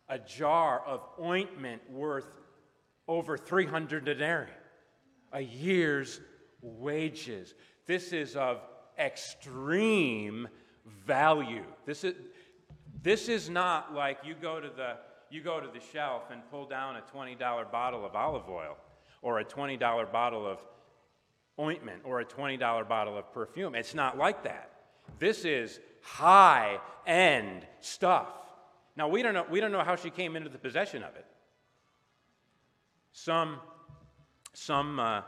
a 0.08 0.18
jar 0.18 0.82
of 0.86 1.02
ointment 1.20 1.82
worth 1.90 2.26
over 3.10 3.36
300 3.36 4.04
denarii, 4.04 4.48
a 5.32 5.40
year's 5.40 6.20
wages? 6.62 7.54
This 7.86 8.12
is 8.12 8.36
of 8.36 8.60
extreme 8.96 10.48
value. 11.04 11.64
This 11.84 12.04
is, 12.04 12.14
this 13.02 13.28
is 13.28 13.50
not 13.50 13.92
like 13.92 14.18
you 14.24 14.34
go 14.40 14.60
to 14.60 14.68
the 14.68 14.96
you 15.28 15.42
go 15.42 15.60
to 15.60 15.68
the 15.68 15.80
shelf 15.92 16.24
and 16.32 16.42
pull 16.50 16.66
down 16.66 16.96
a 16.96 17.02
$20 17.16 17.38
bottle 17.70 18.04
of 18.04 18.16
olive 18.16 18.48
oil 18.48 18.76
or 19.22 19.38
a 19.38 19.44
$20 19.44 20.10
bottle 20.10 20.44
of 20.44 20.58
ointment 21.58 22.02
or 22.04 22.20
a 22.20 22.24
$20 22.24 22.88
bottle 22.88 23.16
of 23.16 23.32
perfume. 23.32 23.76
It's 23.76 23.94
not 23.94 24.18
like 24.18 24.42
that. 24.42 24.72
This 25.20 25.44
is 25.44 25.78
high 26.02 26.78
end 27.06 27.64
stuff. 27.80 28.26
Now, 28.96 29.06
we 29.06 29.22
don't, 29.22 29.34
know, 29.34 29.46
we 29.48 29.60
don't 29.60 29.70
know 29.70 29.84
how 29.84 29.94
she 29.94 30.10
came 30.10 30.34
into 30.34 30.48
the 30.48 30.58
possession 30.58 31.04
of 31.04 31.14
it. 31.14 31.26
Some, 33.12 33.58
some 34.52 35.00
uh, 35.00 35.22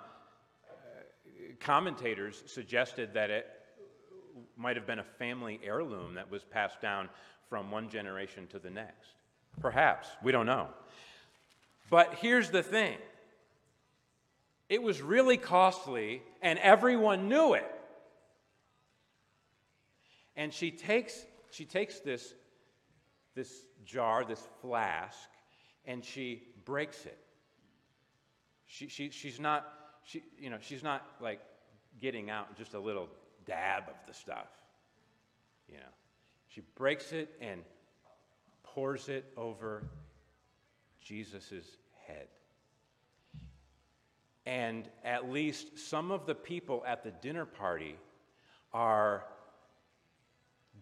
commentators 1.60 2.42
suggested 2.46 3.14
that 3.14 3.30
it 3.30 3.46
might 4.56 4.76
have 4.76 4.86
been 4.86 4.98
a 4.98 5.04
family 5.04 5.60
heirloom 5.64 6.14
that 6.14 6.30
was 6.30 6.44
passed 6.44 6.80
down 6.80 7.08
from 7.48 7.70
one 7.70 7.88
generation 7.88 8.46
to 8.48 8.58
the 8.58 8.70
next. 8.70 9.14
Perhaps, 9.60 10.08
we 10.22 10.32
don't 10.32 10.46
know. 10.46 10.68
But 11.90 12.14
here's 12.14 12.50
the 12.50 12.62
thing 12.62 12.96
it 14.68 14.82
was 14.82 15.02
really 15.02 15.36
costly, 15.36 16.22
and 16.40 16.58
everyone 16.60 17.28
knew 17.28 17.52
it. 17.52 17.70
And 20.34 20.52
she 20.52 20.70
takes, 20.70 21.26
she 21.50 21.66
takes 21.66 22.00
this, 22.00 22.32
this 23.34 23.64
jar, 23.84 24.24
this 24.24 24.42
flask, 24.62 25.28
and 25.84 26.02
she 26.02 26.42
breaks 26.64 27.04
it. 27.04 27.18
She, 28.72 28.88
she, 28.88 29.10
she's 29.10 29.38
not, 29.38 29.70
she, 30.02 30.22
you 30.40 30.48
know, 30.48 30.56
she's 30.58 30.82
not 30.82 31.04
like 31.20 31.40
getting 32.00 32.30
out 32.30 32.56
just 32.56 32.72
a 32.72 32.80
little 32.80 33.06
dab 33.44 33.82
of 33.82 33.96
the 34.06 34.14
stuff. 34.14 34.46
You 35.68 35.74
know, 35.74 35.92
she 36.48 36.62
breaks 36.74 37.12
it 37.12 37.28
and 37.42 37.60
pours 38.62 39.10
it 39.10 39.26
over 39.36 39.84
Jesus' 41.02 41.76
head. 42.06 42.28
And 44.46 44.88
at 45.04 45.30
least 45.30 45.78
some 45.78 46.10
of 46.10 46.24
the 46.24 46.34
people 46.34 46.82
at 46.86 47.04
the 47.04 47.10
dinner 47.10 47.44
party 47.44 47.96
are 48.72 49.26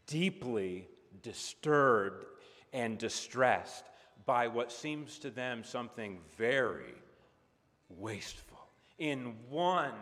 deeply 0.07 0.87
disturbed 1.25 2.25
and 2.73 2.99
distressed 2.99 3.85
by 4.27 4.47
what 4.47 4.71
seems 4.71 5.19
to 5.19 5.31
them 5.31 5.65
something 5.65 6.21
very 6.39 6.95
wasteful. 7.99 8.59
In 8.99 9.35
one 9.49 9.95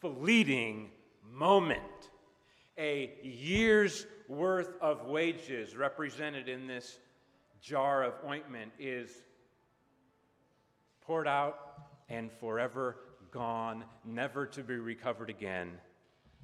fleeting 0.00 0.90
moment, 1.30 1.80
a 2.78 3.12
year's 3.22 4.06
worth 4.28 4.74
of 4.80 5.06
wages 5.06 5.76
represented 5.76 6.48
in 6.48 6.66
this 6.66 6.98
jar 7.60 8.02
of 8.02 8.14
ointment 8.26 8.72
is 8.78 9.10
poured 11.06 11.28
out 11.28 11.58
and 12.08 12.30
forever 12.32 12.96
gone, 13.30 13.84
never 14.04 14.46
to 14.46 14.62
be 14.62 14.76
recovered 14.76 15.30
again, 15.30 15.72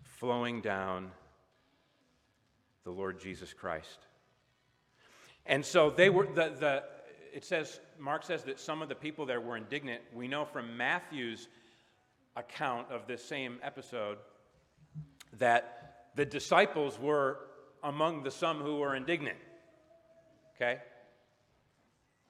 flowing 0.03 0.61
down 0.61 1.11
the 2.85 2.91
Lord 2.91 3.21
Jesus 3.21 3.53
Christ. 3.53 3.99
And 5.47 5.65
so 5.65 5.91
they 5.91 6.11
were, 6.11 6.27
the, 6.27 6.53
the, 6.59 6.85
it 7.33 7.45
says, 7.45 7.81
Mark 7.99 8.25
says 8.25 8.45
that 8.45 8.59
some 8.59 8.83
of 8.83 8.89
the 8.89 8.95
people 8.95 9.27
there 9.27 9.41
were 9.41 9.57
indignant. 9.57 10.03
We 10.15 10.29
know 10.29 10.45
from 10.45 10.77
Matthew's 10.77 11.49
account 12.37 12.91
of 12.91 13.07
this 13.07 13.25
same 13.25 13.59
episode 13.63 14.19
that 15.39 16.09
the 16.17 16.25
disciples 16.25 16.99
were 16.99 17.39
among 17.83 18.23
the 18.23 18.31
some 18.31 18.61
who 18.61 18.79
were 18.79 18.95
indignant. 18.95 19.39
Okay? 20.57 20.81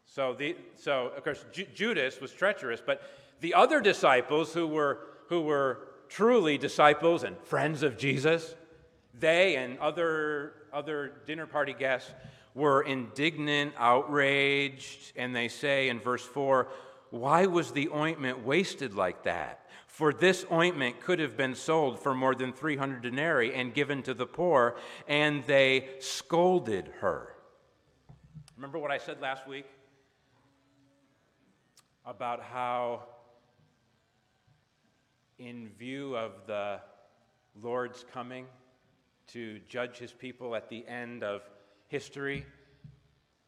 So, 0.06 0.34
the, 0.34 0.56
so 0.76 1.12
of 1.16 1.24
course, 1.24 1.44
Ju- 1.52 1.66
Judas 1.74 2.20
was 2.20 2.32
treacherous, 2.32 2.82
but 2.84 3.02
the 3.40 3.54
other 3.54 3.80
disciples 3.80 4.52
who 4.52 4.66
were, 4.66 5.00
who 5.28 5.42
were 5.42 5.88
truly 6.08 6.58
disciples 6.58 7.22
and 7.24 7.38
friends 7.38 7.82
of 7.82 7.96
Jesus, 7.96 8.54
they 9.18 9.56
and 9.56 9.78
other, 9.78 10.54
other 10.72 11.12
dinner 11.26 11.46
party 11.46 11.74
guests 11.78 12.10
were 12.54 12.82
indignant, 12.82 13.74
outraged, 13.76 15.12
and 15.16 15.34
they 15.34 15.48
say 15.48 15.88
in 15.88 16.00
verse 16.00 16.24
4 16.24 16.68
Why 17.10 17.46
was 17.46 17.72
the 17.72 17.88
ointment 17.90 18.44
wasted 18.44 18.94
like 18.94 19.24
that? 19.24 19.66
For 19.86 20.12
this 20.12 20.46
ointment 20.50 21.00
could 21.00 21.18
have 21.18 21.36
been 21.36 21.54
sold 21.54 22.00
for 22.00 22.14
more 22.14 22.34
than 22.34 22.52
300 22.52 23.02
denarii 23.02 23.52
and 23.54 23.74
given 23.74 24.02
to 24.04 24.14
the 24.14 24.26
poor, 24.26 24.76
and 25.06 25.44
they 25.46 25.88
scolded 25.98 26.90
her. 27.00 27.34
Remember 28.56 28.78
what 28.78 28.90
I 28.90 28.98
said 28.98 29.20
last 29.20 29.46
week 29.46 29.66
about 32.06 32.42
how, 32.42 33.02
in 35.38 35.68
view 35.78 36.16
of 36.16 36.32
the 36.46 36.80
Lord's 37.60 38.04
coming 38.12 38.46
to 39.28 39.60
judge 39.68 39.98
his 39.98 40.12
people 40.12 40.54
at 40.54 40.68
the 40.68 40.86
end 40.86 41.22
of 41.22 41.42
history, 41.90 42.46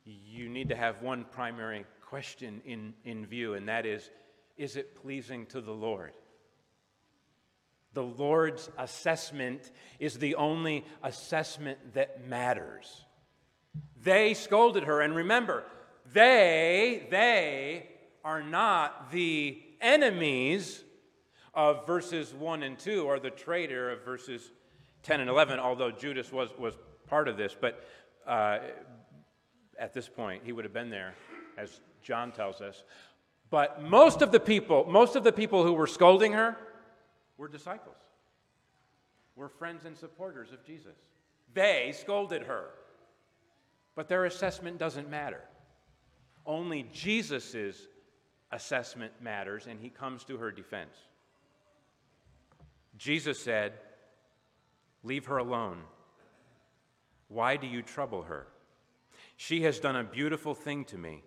you 0.05 0.48
need 0.48 0.68
to 0.68 0.76
have 0.76 1.00
one 1.00 1.24
primary 1.31 1.87
question 2.02 2.61
in, 2.66 2.92
in 3.05 3.24
view, 3.24 3.55
and 3.55 3.68
that 3.68 3.87
is 3.87 4.11
is 4.59 4.76
it 4.76 4.94
pleasing 4.94 5.46
to 5.46 5.62
the 5.62 5.72
Lord? 5.72 6.12
The 7.94 8.02
Lord's 8.02 8.70
assessment 8.76 9.70
is 9.98 10.18
the 10.18 10.35
only 10.35 10.85
assessment 11.02 11.94
that 11.94 12.26
matters. 12.28 13.05
They 14.02 14.35
scolded 14.35 14.85
her, 14.85 15.00
and 15.00 15.16
remember, 15.16 15.64
they, 16.12 17.07
they 17.11 17.88
are 18.24 18.42
not 18.42 19.11
the 19.11 19.62
enemies 19.81 20.85
of 21.55 21.87
verses 21.87 22.35
1 22.35 22.62
and 22.62 22.78
2 22.78 23.05
or 23.05 23.18
the 23.18 23.31
traitor 23.31 23.90
of 23.90 24.05
verses 24.05 24.52
10 25.02 25.20
and 25.20 25.31
11, 25.31 25.59
although 25.59 25.90
Judas 25.90 26.31
was, 26.31 26.50
was 26.59 26.74
part 27.07 27.28
of 27.28 27.37
this. 27.37 27.57
But 27.59 27.85
uh, 28.26 28.58
at 29.78 29.92
this 29.92 30.08
point, 30.08 30.42
he 30.44 30.52
would 30.52 30.64
have 30.64 30.74
been 30.74 30.90
there, 30.90 31.14
as 31.56 31.80
John 32.02 32.32
tells 32.32 32.61
us. 32.61 32.85
But 33.50 33.82
most 33.82 34.22
of 34.22 34.32
the 34.32 34.40
people, 34.40 34.87
most 34.88 35.16
of 35.16 35.24
the 35.24 35.32
people 35.32 35.64
who 35.64 35.72
were 35.72 35.87
scolding 35.87 36.32
her 36.32 36.56
were 37.37 37.48
disciples, 37.48 37.96
were 39.37 39.48
friends 39.48 39.85
and 39.85 39.96
supporters 39.96 40.52
of 40.52 40.64
Jesus. 40.64 40.96
They 41.52 41.92
scolded 41.98 42.42
her. 42.44 42.70
But 43.94 44.08
their 44.08 44.24
assessment 44.24 44.78
doesn't 44.78 45.11
matter. 45.11 45.40
Only 46.46 46.88
Jesus' 46.92 47.76
assessment 48.50 49.12
matters, 49.20 49.66
and 49.66 49.78
he 49.80 49.90
comes 49.90 50.24
to 50.24 50.38
her 50.38 50.50
defense. 50.50 50.96
Jesus 52.96 53.38
said, 53.42 53.74
Leave 55.04 55.26
her 55.26 55.38
alone. 55.38 55.78
Why 57.32 57.56
do 57.56 57.66
you 57.66 57.82
trouble 57.82 58.22
her? 58.24 58.46
She 59.36 59.62
has 59.62 59.80
done 59.80 59.96
a 59.96 60.04
beautiful 60.04 60.54
thing 60.54 60.84
to 60.86 60.98
me. 60.98 61.22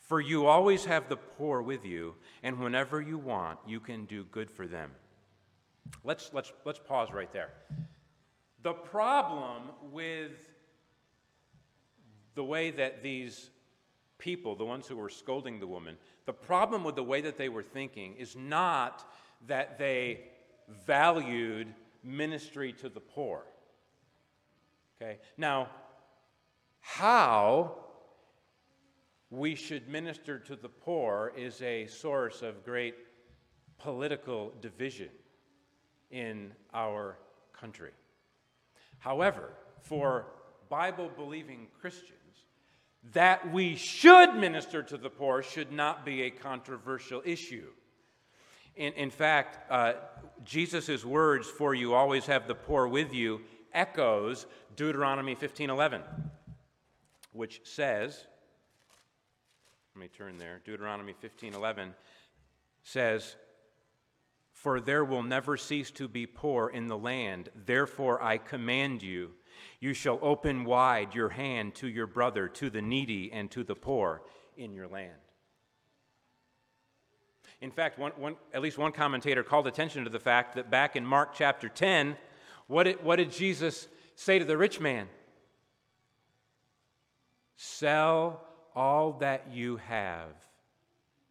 For 0.00 0.20
you 0.20 0.46
always 0.46 0.84
have 0.84 1.08
the 1.08 1.16
poor 1.16 1.60
with 1.60 1.84
you, 1.84 2.14
and 2.42 2.58
whenever 2.58 3.00
you 3.00 3.18
want, 3.18 3.58
you 3.66 3.80
can 3.80 4.06
do 4.06 4.24
good 4.24 4.50
for 4.50 4.66
them. 4.66 4.92
Let's, 6.04 6.30
let's, 6.32 6.52
let's 6.64 6.78
pause 6.78 7.08
right 7.12 7.32
there. 7.32 7.50
The 8.62 8.72
problem 8.72 9.62
with 9.92 10.32
the 12.34 12.44
way 12.44 12.70
that 12.70 13.02
these 13.02 13.50
people, 14.18 14.56
the 14.56 14.64
ones 14.64 14.86
who 14.86 14.96
were 14.96 15.10
scolding 15.10 15.60
the 15.60 15.66
woman, 15.66 15.96
the 16.24 16.32
problem 16.32 16.82
with 16.82 16.94
the 16.94 17.02
way 17.02 17.20
that 17.20 17.36
they 17.36 17.48
were 17.48 17.62
thinking 17.62 18.14
is 18.14 18.34
not 18.36 19.04
that 19.46 19.78
they 19.78 20.20
valued 20.86 21.68
ministry 22.02 22.72
to 22.72 22.88
the 22.88 23.00
poor. 23.00 23.44
Okay? 25.00 25.18
Now, 25.36 25.68
how 26.80 27.76
we 29.30 29.54
should 29.54 29.88
minister 29.88 30.38
to 30.38 30.56
the 30.56 30.68
poor 30.68 31.32
is 31.36 31.60
a 31.60 31.86
source 31.86 32.42
of 32.42 32.64
great 32.64 32.94
political 33.78 34.52
division 34.60 35.10
in 36.10 36.52
our 36.72 37.18
country. 37.52 37.90
However, 38.98 39.52
for 39.80 40.26
Bible 40.68 41.10
believing 41.14 41.66
Christians, 41.80 42.12
that 43.12 43.52
we 43.52 43.76
should 43.76 44.34
minister 44.34 44.82
to 44.82 44.96
the 44.96 45.10
poor 45.10 45.42
should 45.42 45.72
not 45.72 46.04
be 46.04 46.22
a 46.22 46.30
controversial 46.30 47.22
issue. 47.24 47.68
In, 48.74 48.92
in 48.94 49.10
fact, 49.10 49.70
uh, 49.70 49.94
Jesus' 50.44 51.04
words, 51.04 51.48
for 51.48 51.74
you 51.74 51.94
always 51.94 52.26
have 52.26 52.46
the 52.46 52.54
poor 52.54 52.86
with 52.88 53.12
you, 53.12 53.40
echoes 53.76 54.46
Deuteronomy 54.74 55.36
15:11, 55.36 56.02
which 57.32 57.60
says, 57.64 58.26
let 59.96 60.00
me 60.00 60.08
turn 60.08 60.36
there. 60.36 60.60
Deuteronomy 60.64 61.14
15:11 61.14 61.94
says, 62.82 63.36
"For 64.52 64.78
there 64.78 65.04
will 65.04 65.22
never 65.22 65.56
cease 65.56 65.90
to 65.92 66.06
be 66.06 66.26
poor 66.26 66.68
in 66.68 66.86
the 66.86 66.98
land. 66.98 67.48
Therefore 67.54 68.22
I 68.22 68.36
command 68.36 69.02
you, 69.02 69.34
you 69.80 69.94
shall 69.94 70.18
open 70.20 70.66
wide 70.66 71.14
your 71.14 71.30
hand 71.30 71.74
to 71.76 71.88
your 71.88 72.06
brother, 72.06 72.46
to 72.46 72.68
the 72.68 72.82
needy, 72.82 73.32
and 73.32 73.50
to 73.52 73.64
the 73.64 73.74
poor 73.74 74.22
in 74.56 74.74
your 74.74 74.86
land." 74.86 75.20
In 77.62 77.70
fact, 77.70 77.98
one, 77.98 78.12
one, 78.16 78.36
at 78.52 78.60
least 78.60 78.76
one 78.76 78.92
commentator 78.92 79.42
called 79.42 79.66
attention 79.66 80.04
to 80.04 80.10
the 80.10 80.20
fact 80.20 80.56
that 80.56 80.70
back 80.70 80.94
in 80.94 81.06
Mark 81.06 81.32
chapter 81.34 81.70
10, 81.70 82.18
what 82.66 82.84
did, 82.84 83.04
what 83.04 83.16
did 83.16 83.30
Jesus 83.30 83.88
say 84.14 84.38
to 84.38 84.44
the 84.44 84.56
rich 84.56 84.80
man? 84.80 85.08
Sell 87.56 88.42
all 88.74 89.12
that 89.20 89.48
you 89.52 89.76
have 89.76 90.34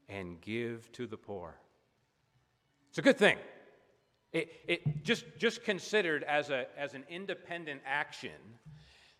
and 0.09 0.39
give 0.41 0.91
to 0.93 1.07
the 1.07 1.17
poor. 1.17 1.55
It's 2.89 2.97
a 2.97 3.01
good 3.01 3.17
thing. 3.17 3.37
It, 4.31 4.51
it 4.67 5.03
just, 5.03 5.25
just 5.37 5.63
considered 5.63 6.23
as, 6.23 6.49
a, 6.49 6.65
as 6.77 6.93
an 6.93 7.03
independent 7.09 7.81
action, 7.85 8.31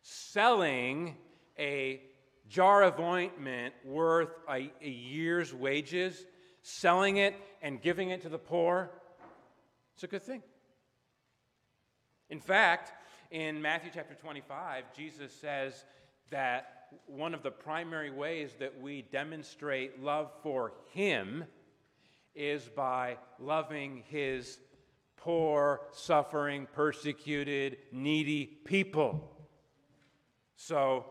selling 0.01 1.15
a 1.57 2.01
jar 2.49 2.83
of 2.83 2.99
ointment 2.99 3.73
worth 3.83 4.29
a, 4.49 4.71
a 4.81 4.89
year's 4.89 5.53
wages, 5.53 6.25
selling 6.61 7.17
it 7.17 7.35
and 7.61 7.81
giving 7.81 8.09
it 8.09 8.21
to 8.23 8.29
the 8.29 8.37
poor, 8.37 8.91
it's 9.93 10.03
a 10.03 10.07
good 10.07 10.23
thing. 10.23 10.41
In 12.29 12.39
fact, 12.39 12.91
in 13.31 13.61
Matthew 13.61 13.91
chapter 13.93 14.15
25, 14.15 14.85
Jesus 14.95 15.33
says 15.33 15.85
that 16.31 16.87
one 17.05 17.33
of 17.33 17.43
the 17.43 17.51
primary 17.51 18.11
ways 18.11 18.51
that 18.59 18.81
we 18.81 19.03
demonstrate 19.03 20.01
love 20.01 20.31
for 20.41 20.73
Him 20.91 21.45
is 22.33 22.63
by 22.75 23.17
loving 23.39 24.03
His 24.07 24.57
poor, 25.17 25.81
suffering, 25.91 26.67
persecuted, 26.73 27.77
needy 27.91 28.45
people. 28.45 29.31
So, 30.55 31.05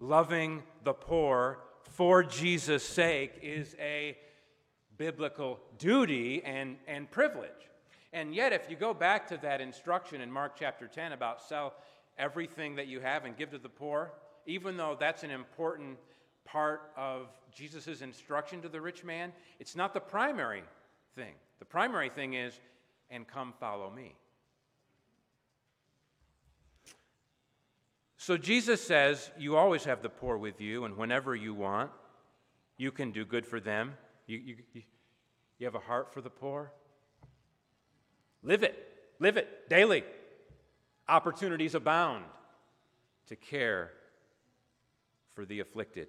loving 0.00 0.62
the 0.82 0.94
poor 0.94 1.60
for 1.90 2.22
Jesus' 2.22 2.84
sake 2.84 3.38
is 3.42 3.76
a 3.78 4.16
biblical 4.96 5.60
duty 5.78 6.42
and, 6.44 6.76
and 6.86 7.10
privilege. 7.10 7.50
And 8.14 8.32
yet, 8.32 8.52
if 8.52 8.70
you 8.70 8.76
go 8.76 8.94
back 8.94 9.26
to 9.28 9.36
that 9.38 9.60
instruction 9.60 10.20
in 10.20 10.30
Mark 10.30 10.52
chapter 10.56 10.86
10 10.86 11.12
about 11.12 11.42
sell 11.42 11.74
everything 12.16 12.76
that 12.76 12.86
you 12.86 13.00
have 13.00 13.24
and 13.24 13.36
give 13.36 13.50
to 13.50 13.58
the 13.58 13.68
poor, 13.68 14.12
even 14.46 14.76
though 14.76 14.96
that's 14.98 15.24
an 15.24 15.32
important 15.32 15.98
part 16.44 16.92
of 16.96 17.26
Jesus' 17.52 18.02
instruction 18.02 18.62
to 18.62 18.68
the 18.68 18.80
rich 18.80 19.02
man, 19.02 19.32
it's 19.58 19.74
not 19.74 19.92
the 19.92 20.00
primary 20.00 20.62
thing. 21.16 21.32
The 21.58 21.64
primary 21.64 22.08
thing 22.08 22.34
is, 22.34 22.60
and 23.10 23.26
come 23.26 23.52
follow 23.58 23.90
me. 23.90 24.14
So 28.16 28.36
Jesus 28.36 28.80
says, 28.80 29.28
You 29.36 29.56
always 29.56 29.84
have 29.86 30.02
the 30.02 30.08
poor 30.08 30.38
with 30.38 30.60
you, 30.60 30.84
and 30.84 30.96
whenever 30.96 31.34
you 31.34 31.52
want, 31.52 31.90
you 32.76 32.92
can 32.92 33.10
do 33.10 33.24
good 33.24 33.44
for 33.44 33.58
them. 33.58 33.94
You, 34.28 34.38
you, 34.38 34.82
you 35.58 35.66
have 35.66 35.74
a 35.74 35.80
heart 35.80 36.14
for 36.14 36.20
the 36.20 36.30
poor? 36.30 36.70
Live 38.44 38.62
it. 38.62 38.78
Live 39.18 39.36
it 39.38 39.68
daily. 39.68 40.04
Opportunities 41.08 41.74
abound 41.74 42.24
to 43.26 43.36
care 43.36 43.90
for 45.34 45.44
the 45.46 45.60
afflicted. 45.60 46.08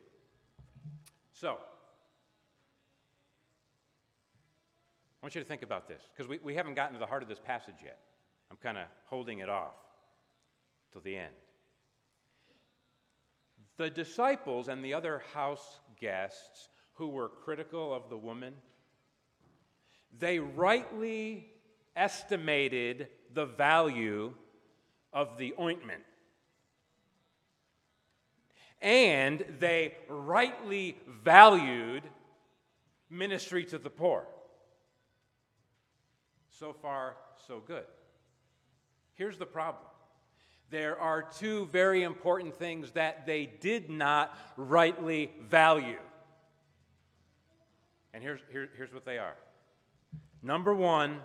So, 1.31 1.57
I 5.21 5.25
want 5.25 5.33
you 5.33 5.41
to 5.41 5.47
think 5.47 5.63
about 5.63 5.87
this 5.87 6.01
because 6.13 6.29
we, 6.29 6.39
we 6.43 6.53
haven't 6.55 6.75
gotten 6.75 6.93
to 6.93 6.99
the 6.99 7.05
heart 7.05 7.23
of 7.23 7.29
this 7.29 7.39
passage 7.39 7.75
yet. 7.83 7.99
I'm 8.51 8.57
kind 8.57 8.77
of 8.77 8.83
holding 9.05 9.39
it 9.39 9.49
off 9.49 9.73
till 10.91 11.01
the 11.01 11.17
end. 11.17 11.33
The 13.77 13.89
disciples 13.89 14.67
and 14.67 14.83
the 14.83 14.93
other 14.93 15.23
house 15.33 15.79
guests 15.99 16.69
who 16.93 17.07
were 17.07 17.27
critical 17.27 17.93
of 17.93 18.09
the 18.09 18.17
woman, 18.17 18.53
they 20.17 20.39
rightly 20.39 21.49
estimated 21.95 23.07
the 23.33 23.45
value 23.45 24.33
of 25.13 25.37
the 25.37 25.53
ointment 25.59 26.03
and 28.85 29.43
they 29.59 29.95
rightly 30.07 30.95
valued 31.23 32.03
ministry 33.09 33.65
to 33.65 33.79
the 33.79 33.89
poor. 33.89 34.27
So 36.59 36.71
far, 36.71 37.15
so 37.47 37.61
good. 37.65 37.85
Here's 39.15 39.37
the 39.37 39.45
problem 39.45 39.83
there 40.71 40.99
are 40.99 41.21
two 41.21 41.65
very 41.67 42.03
important 42.03 42.55
things 42.55 42.91
that 42.91 43.25
they 43.25 43.45
did 43.45 43.89
not 43.89 44.37
rightly 44.57 45.31
value. 45.47 45.99
And 48.13 48.23
here's, 48.23 48.41
here, 48.51 48.69
here's 48.75 48.93
what 48.93 49.05
they 49.05 49.17
are. 49.17 49.35
Number 50.41 50.73
one, 50.73 51.21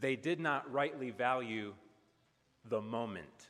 they 0.00 0.16
did 0.16 0.40
not 0.40 0.70
rightly 0.72 1.10
value 1.10 1.74
the 2.68 2.80
moment. 2.80 3.48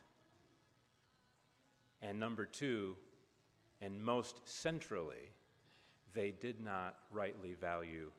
And 2.02 2.18
number 2.18 2.46
two, 2.46 2.96
and 3.80 4.02
most 4.02 4.40
centrally, 4.44 5.30
they 6.14 6.32
did 6.32 6.60
not 6.60 6.96
rightly 7.10 7.54
value 7.54 8.10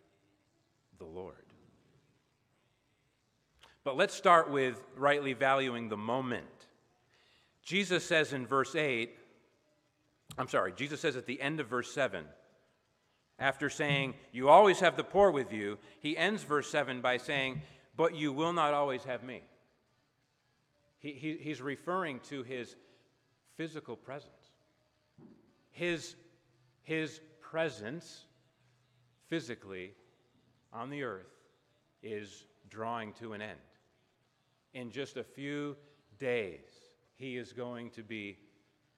the 0.97 1.05
Lord. 1.05 1.35
But 3.83 3.97
let's 3.97 4.13
start 4.13 4.49
with 4.49 4.81
rightly 4.95 5.33
valuing 5.33 5.89
the 5.89 5.97
moment. 5.97 6.45
Jesus 7.63 8.05
says 8.05 8.33
in 8.33 8.45
verse 8.45 8.75
8, 8.75 9.11
I'm 10.37 10.47
sorry, 10.47 10.71
Jesus 10.73 11.01
says 11.01 11.15
at 11.15 11.25
the 11.25 11.41
end 11.41 11.59
of 11.59 11.67
verse 11.67 11.91
7, 11.91 12.23
after 13.39 13.69
saying, 13.69 14.13
You 14.31 14.49
always 14.49 14.79
have 14.79 14.95
the 14.95 15.03
poor 15.03 15.31
with 15.31 15.51
you, 15.51 15.79
he 15.99 16.15
ends 16.15 16.43
verse 16.43 16.69
7 16.69 17.01
by 17.01 17.17
saying, 17.17 17.61
But 17.95 18.15
you 18.15 18.31
will 18.31 18.53
not 18.53 18.73
always 18.73 19.03
have 19.03 19.23
me. 19.23 19.41
He, 20.99 21.13
he, 21.13 21.37
he's 21.37 21.61
referring 21.61 22.19
to 22.29 22.43
his 22.43 22.75
physical 23.57 23.95
presence. 23.95 24.51
His, 25.71 26.15
his 26.83 27.19
presence 27.39 28.25
physically 29.27 29.93
on 30.71 30.89
the 30.89 31.03
earth 31.03 31.31
is 32.03 32.45
drawing 32.69 33.13
to 33.13 33.33
an 33.33 33.41
end. 33.41 33.59
In 34.73 34.91
just 34.91 35.17
a 35.17 35.23
few 35.23 35.75
days, 36.17 36.69
he 37.15 37.37
is 37.37 37.51
going 37.51 37.89
to 37.91 38.03
be 38.03 38.37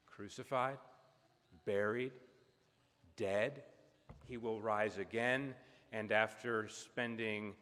crucified, 0.06 0.78
buried, 1.66 2.12
dead. 3.18 3.64
He 4.28 4.38
will 4.38 4.62
rise 4.62 4.98
again, 4.98 5.56
and 5.92 6.12
after 6.12 6.68
spending 6.68 7.54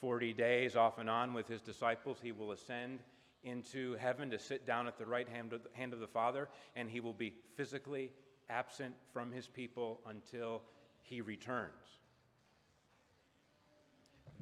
40 0.00 0.32
days 0.32 0.76
off 0.76 0.98
and 0.98 1.08
on 1.08 1.32
with 1.32 1.48
his 1.48 1.62
disciples, 1.62 2.18
he 2.22 2.32
will 2.32 2.52
ascend 2.52 3.00
into 3.42 3.94
heaven 3.94 4.30
to 4.30 4.38
sit 4.38 4.66
down 4.66 4.86
at 4.86 4.98
the 4.98 5.06
right 5.06 5.28
hand 5.28 5.52
of 5.52 5.62
the, 5.62 5.68
hand 5.72 5.92
of 5.92 6.00
the 6.00 6.06
Father, 6.06 6.48
and 6.74 6.90
he 6.90 7.00
will 7.00 7.12
be 7.12 7.32
physically 7.56 8.10
absent 8.50 8.94
from 9.12 9.32
his 9.32 9.46
people 9.46 10.00
until 10.06 10.62
he 11.02 11.20
returns. 11.20 11.70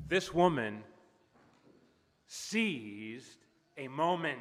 This 0.09 0.33
woman 0.33 0.83
seized 2.27 3.39
a 3.77 3.89
moment 3.89 4.39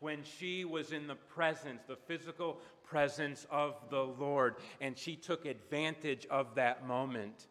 when 0.00 0.22
she 0.22 0.64
was 0.64 0.92
in 0.92 1.06
the 1.06 1.14
presence, 1.14 1.82
the 1.86 1.96
physical 1.96 2.60
presence 2.82 3.46
of 3.50 3.74
the 3.90 4.02
Lord, 4.02 4.56
and 4.80 4.98
she 4.98 5.16
took 5.16 5.46
advantage 5.46 6.26
of 6.30 6.54
that 6.56 6.86
moment 6.86 7.46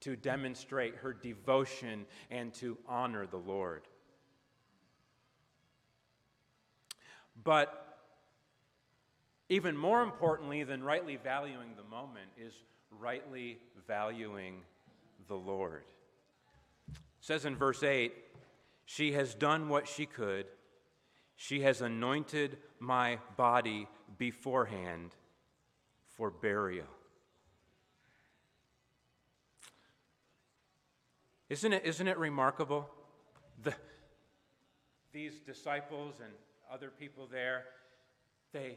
to 0.00 0.16
demonstrate 0.16 0.96
her 0.96 1.12
devotion 1.12 2.06
and 2.30 2.54
to 2.54 2.78
honor 2.86 3.26
the 3.26 3.36
Lord. 3.36 3.82
But 7.42 7.98
even 9.48 9.76
more 9.76 10.02
importantly 10.02 10.64
than 10.64 10.82
rightly 10.82 11.16
valuing 11.16 11.70
the 11.76 11.84
moment 11.84 12.30
is 12.36 12.52
rightly 12.90 13.58
valuing 13.86 14.56
the 15.26 15.36
Lord. 15.36 15.84
It 16.88 16.96
says 17.20 17.44
in 17.44 17.56
verse 17.56 17.82
8, 17.82 18.12
she 18.84 19.12
has 19.12 19.34
done 19.34 19.68
what 19.68 19.88
she 19.88 20.06
could. 20.06 20.46
She 21.36 21.60
has 21.62 21.80
anointed 21.80 22.58
my 22.78 23.18
body 23.36 23.88
beforehand 24.16 25.14
for 26.16 26.30
burial. 26.30 26.86
Isn't 31.48 31.72
it, 31.72 31.84
isn't 31.84 32.06
it 32.06 32.18
remarkable? 32.18 32.88
The, 33.62 33.74
these 35.12 35.40
disciples 35.40 36.14
and 36.22 36.32
other 36.70 36.90
people 36.90 37.26
there, 37.30 37.64
they, 38.52 38.76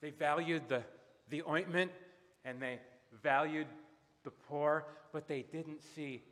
they 0.00 0.10
valued 0.10 0.68
the, 0.68 0.82
the 1.28 1.42
ointment 1.48 1.90
and 2.44 2.62
they 2.62 2.78
valued 3.22 3.66
the 4.22 4.30
poor, 4.30 4.86
but 5.12 5.26
they 5.26 5.42
didn't 5.42 5.82
see 5.94 6.22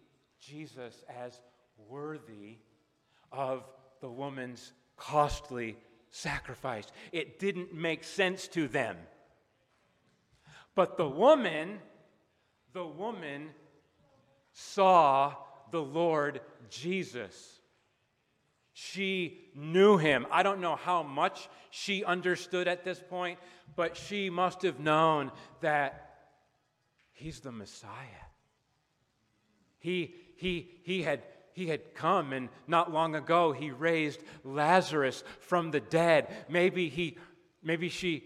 Jesus 0.41 1.03
as 1.09 1.41
worthy 1.89 2.59
of 3.33 3.65
the 4.01 4.09
woman's 4.09 4.73
costly 4.97 5.77
sacrifice. 6.11 6.87
It 7.13 7.39
didn't 7.39 7.75
make 7.75 8.05
sense 8.05 8.49
to 8.49 8.69
them. 8.69 8.97
But 10.75 10.97
the 10.97 11.09
woman, 11.09 11.81
the 12.73 12.87
woman 12.87 13.49
saw 14.59 15.35
the 15.71 15.81
Lord 15.81 16.41
Jesus. 16.69 17.61
She 18.73 19.39
knew 19.55 19.99
him. 19.99 20.27
I 20.33 20.43
don't 20.43 20.61
know 20.61 20.75
how 20.75 21.05
much 21.05 21.49
she 21.71 22.05
understood 22.05 22.67
at 22.67 22.85
this 22.85 23.01
point, 23.09 23.39
but 23.77 23.97
she 23.97 24.31
must 24.31 24.63
have 24.63 24.81
known 24.81 25.31
that 25.61 26.19
he's 27.13 27.39
the 27.41 27.53
Messiah. 27.53 27.93
He, 29.79 30.15
he, 30.37 30.69
he, 30.83 31.03
had, 31.03 31.23
he 31.53 31.69
had 31.69 31.95
come, 31.95 32.33
and 32.33 32.49
not 32.67 32.93
long 32.93 33.15
ago 33.15 33.53
he 33.53 33.71
raised 33.71 34.21
Lazarus 34.43 35.23
from 35.41 35.71
the 35.71 35.81
dead. 35.81 36.27
Maybe, 36.49 36.89
he, 36.89 37.17
maybe 37.63 37.89
she 37.89 38.25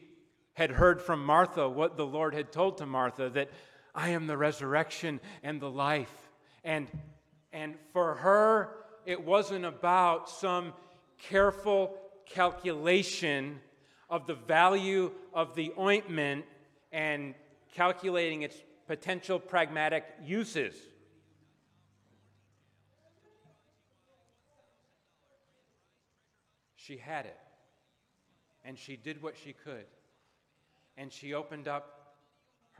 had 0.54 0.70
heard 0.70 1.02
from 1.02 1.24
Martha 1.24 1.68
what 1.68 1.98
the 1.98 2.06
Lord 2.06 2.32
had 2.32 2.52
told 2.52 2.78
to 2.78 2.86
Martha 2.86 3.28
that 3.30 3.50
I 3.94 4.10
am 4.10 4.26
the 4.26 4.36
resurrection 4.36 5.20
and 5.42 5.60
the 5.60 5.70
life. 5.70 6.12
And, 6.64 6.88
and 7.52 7.74
for 7.92 8.14
her, 8.14 8.70
it 9.04 9.24
wasn't 9.24 9.64
about 9.64 10.28
some 10.28 10.72
careful 11.18 11.96
calculation 12.26 13.60
of 14.08 14.26
the 14.26 14.34
value 14.34 15.10
of 15.34 15.54
the 15.54 15.72
ointment 15.78 16.44
and 16.92 17.34
calculating 17.74 18.42
its 18.42 18.56
potential 18.86 19.38
pragmatic 19.38 20.04
uses. 20.24 20.74
She 26.76 26.96
had 26.96 27.26
it. 27.26 27.38
And 28.64 28.78
she 28.78 28.96
did 28.96 29.22
what 29.22 29.34
she 29.42 29.52
could. 29.52 29.86
And 30.96 31.12
she 31.12 31.34
opened 31.34 31.68
up 31.68 32.01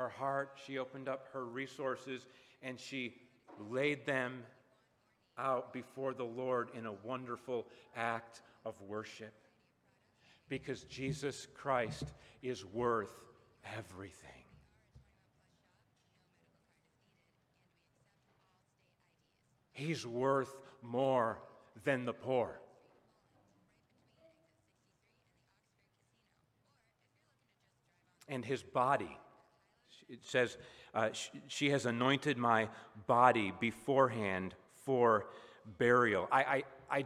her 0.03 0.09
heart, 0.09 0.59
she 0.67 0.79
opened 0.79 1.09
up 1.09 1.29
her 1.33 1.45
resources, 1.45 2.27
and 2.61 2.79
she 2.79 3.15
laid 3.71 4.05
them 4.05 4.43
out 5.39 5.73
before 5.73 6.13
the 6.13 6.25
Lord 6.25 6.71
in 6.75 6.87
a 6.87 6.93
wonderful 7.05 7.67
act 7.97 8.43
of 8.65 8.75
worship. 8.83 9.33
Because 10.49 10.83
Jesus 10.85 11.47
Christ 11.55 12.05
is 12.43 12.65
worth 12.65 13.13
everything. 13.77 14.31
He's 19.73 20.05
worth 20.05 20.53
more 20.83 21.39
than 21.85 22.05
the 22.05 22.13
poor. 22.13 22.61
And 28.29 28.45
his 28.45 28.63
body, 28.63 29.17
it 30.13 30.21
says, 30.23 30.59
uh, 30.95 31.09
she 31.49 31.71
has 31.71 31.87
anointed 31.87 32.37
my 32.37 32.69
body 33.07 33.53
beforehand 33.59 34.55
for 34.85 35.27
burial. 35.79 36.29
I, 36.31 36.43
I, 36.43 36.65
I, 36.91 37.05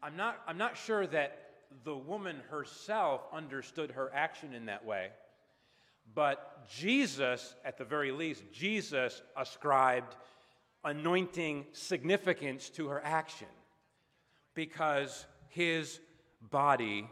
I'm, 0.00 0.16
not, 0.16 0.40
I'm 0.46 0.58
not 0.58 0.76
sure 0.76 1.06
that 1.08 1.40
the 1.82 1.96
woman 1.96 2.36
herself 2.50 3.22
understood 3.32 3.90
her 3.92 4.12
action 4.14 4.54
in 4.54 4.66
that 4.66 4.84
way, 4.84 5.08
but 6.14 6.68
Jesus, 6.68 7.56
at 7.64 7.78
the 7.78 7.84
very 7.84 8.12
least, 8.12 8.44
Jesus 8.52 9.20
ascribed 9.36 10.14
anointing 10.84 11.66
significance 11.72 12.70
to 12.70 12.88
her 12.88 13.02
action 13.04 13.48
because 14.54 15.26
his 15.48 15.98
body, 16.50 17.08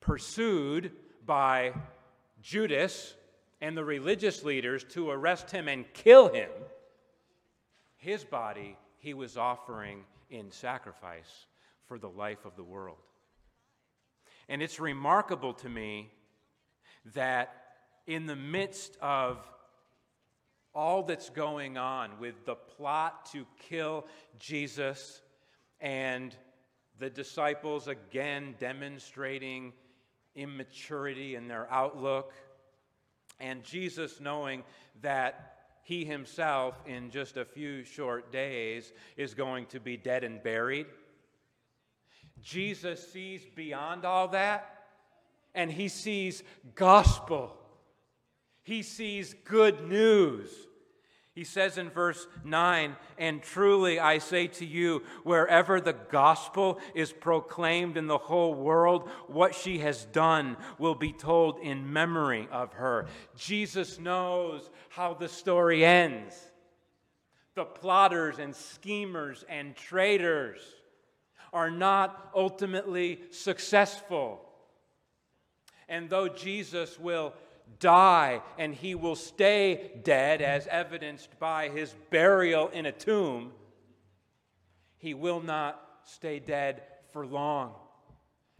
pursued 0.00 0.92
by 1.26 1.74
Judas 2.46 3.16
and 3.60 3.76
the 3.76 3.84
religious 3.84 4.44
leaders 4.44 4.84
to 4.90 5.10
arrest 5.10 5.50
him 5.50 5.66
and 5.66 5.84
kill 5.94 6.32
him, 6.32 6.48
his 7.96 8.22
body 8.22 8.76
he 8.98 9.14
was 9.14 9.36
offering 9.36 10.04
in 10.30 10.52
sacrifice 10.52 11.46
for 11.88 11.98
the 11.98 12.08
life 12.08 12.44
of 12.44 12.54
the 12.54 12.62
world. 12.62 12.98
And 14.48 14.62
it's 14.62 14.78
remarkable 14.78 15.54
to 15.54 15.68
me 15.68 16.12
that 17.16 17.52
in 18.06 18.26
the 18.26 18.36
midst 18.36 18.96
of 19.02 19.44
all 20.72 21.02
that's 21.02 21.30
going 21.30 21.76
on 21.76 22.12
with 22.20 22.46
the 22.46 22.54
plot 22.54 23.28
to 23.32 23.44
kill 23.58 24.06
Jesus 24.38 25.20
and 25.80 26.32
the 27.00 27.10
disciples 27.10 27.88
again 27.88 28.54
demonstrating 28.60 29.72
immaturity 30.36 31.34
in 31.34 31.48
their 31.48 31.66
outlook, 31.72 32.32
and 33.40 33.64
Jesus 33.64 34.20
knowing 34.20 34.62
that 35.02 35.56
he 35.82 36.04
himself, 36.04 36.74
in 36.86 37.10
just 37.10 37.36
a 37.36 37.44
few 37.44 37.84
short 37.84 38.32
days, 38.32 38.92
is 39.16 39.34
going 39.34 39.66
to 39.66 39.78
be 39.78 39.96
dead 39.96 40.24
and 40.24 40.42
buried. 40.42 40.86
Jesus 42.42 43.12
sees 43.12 43.42
beyond 43.54 44.04
all 44.04 44.28
that, 44.28 44.84
and 45.54 45.70
he 45.70 45.88
sees 45.88 46.42
gospel. 46.74 47.56
He 48.62 48.82
sees 48.82 49.34
good 49.44 49.88
news. 49.88 50.50
He 51.36 51.44
says 51.44 51.76
in 51.76 51.90
verse 51.90 52.26
9, 52.44 52.96
And 53.18 53.42
truly 53.42 54.00
I 54.00 54.16
say 54.16 54.46
to 54.46 54.64
you, 54.64 55.02
wherever 55.22 55.82
the 55.82 55.92
gospel 55.92 56.80
is 56.94 57.12
proclaimed 57.12 57.98
in 57.98 58.06
the 58.06 58.16
whole 58.16 58.54
world, 58.54 59.10
what 59.26 59.54
she 59.54 59.80
has 59.80 60.06
done 60.06 60.56
will 60.78 60.94
be 60.94 61.12
told 61.12 61.58
in 61.58 61.92
memory 61.92 62.48
of 62.50 62.72
her. 62.72 63.06
Jesus 63.36 63.98
knows 63.98 64.70
how 64.88 65.12
the 65.12 65.28
story 65.28 65.84
ends. 65.84 66.34
The 67.54 67.66
plotters 67.66 68.38
and 68.38 68.56
schemers 68.56 69.44
and 69.46 69.76
traitors 69.76 70.60
are 71.52 71.70
not 71.70 72.30
ultimately 72.34 73.20
successful. 73.30 74.40
And 75.86 76.08
though 76.08 76.28
Jesus 76.28 76.98
will 76.98 77.34
die 77.78 78.42
and 78.58 78.74
he 78.74 78.94
will 78.94 79.16
stay 79.16 79.90
dead, 80.02 80.42
as 80.42 80.66
evidenced 80.66 81.38
by 81.38 81.68
his 81.68 81.94
burial 82.10 82.68
in 82.68 82.86
a 82.86 82.92
tomb, 82.92 83.52
he 84.98 85.14
will 85.14 85.40
not 85.40 85.80
stay 86.04 86.38
dead 86.38 86.82
for 87.12 87.26
long. 87.26 87.74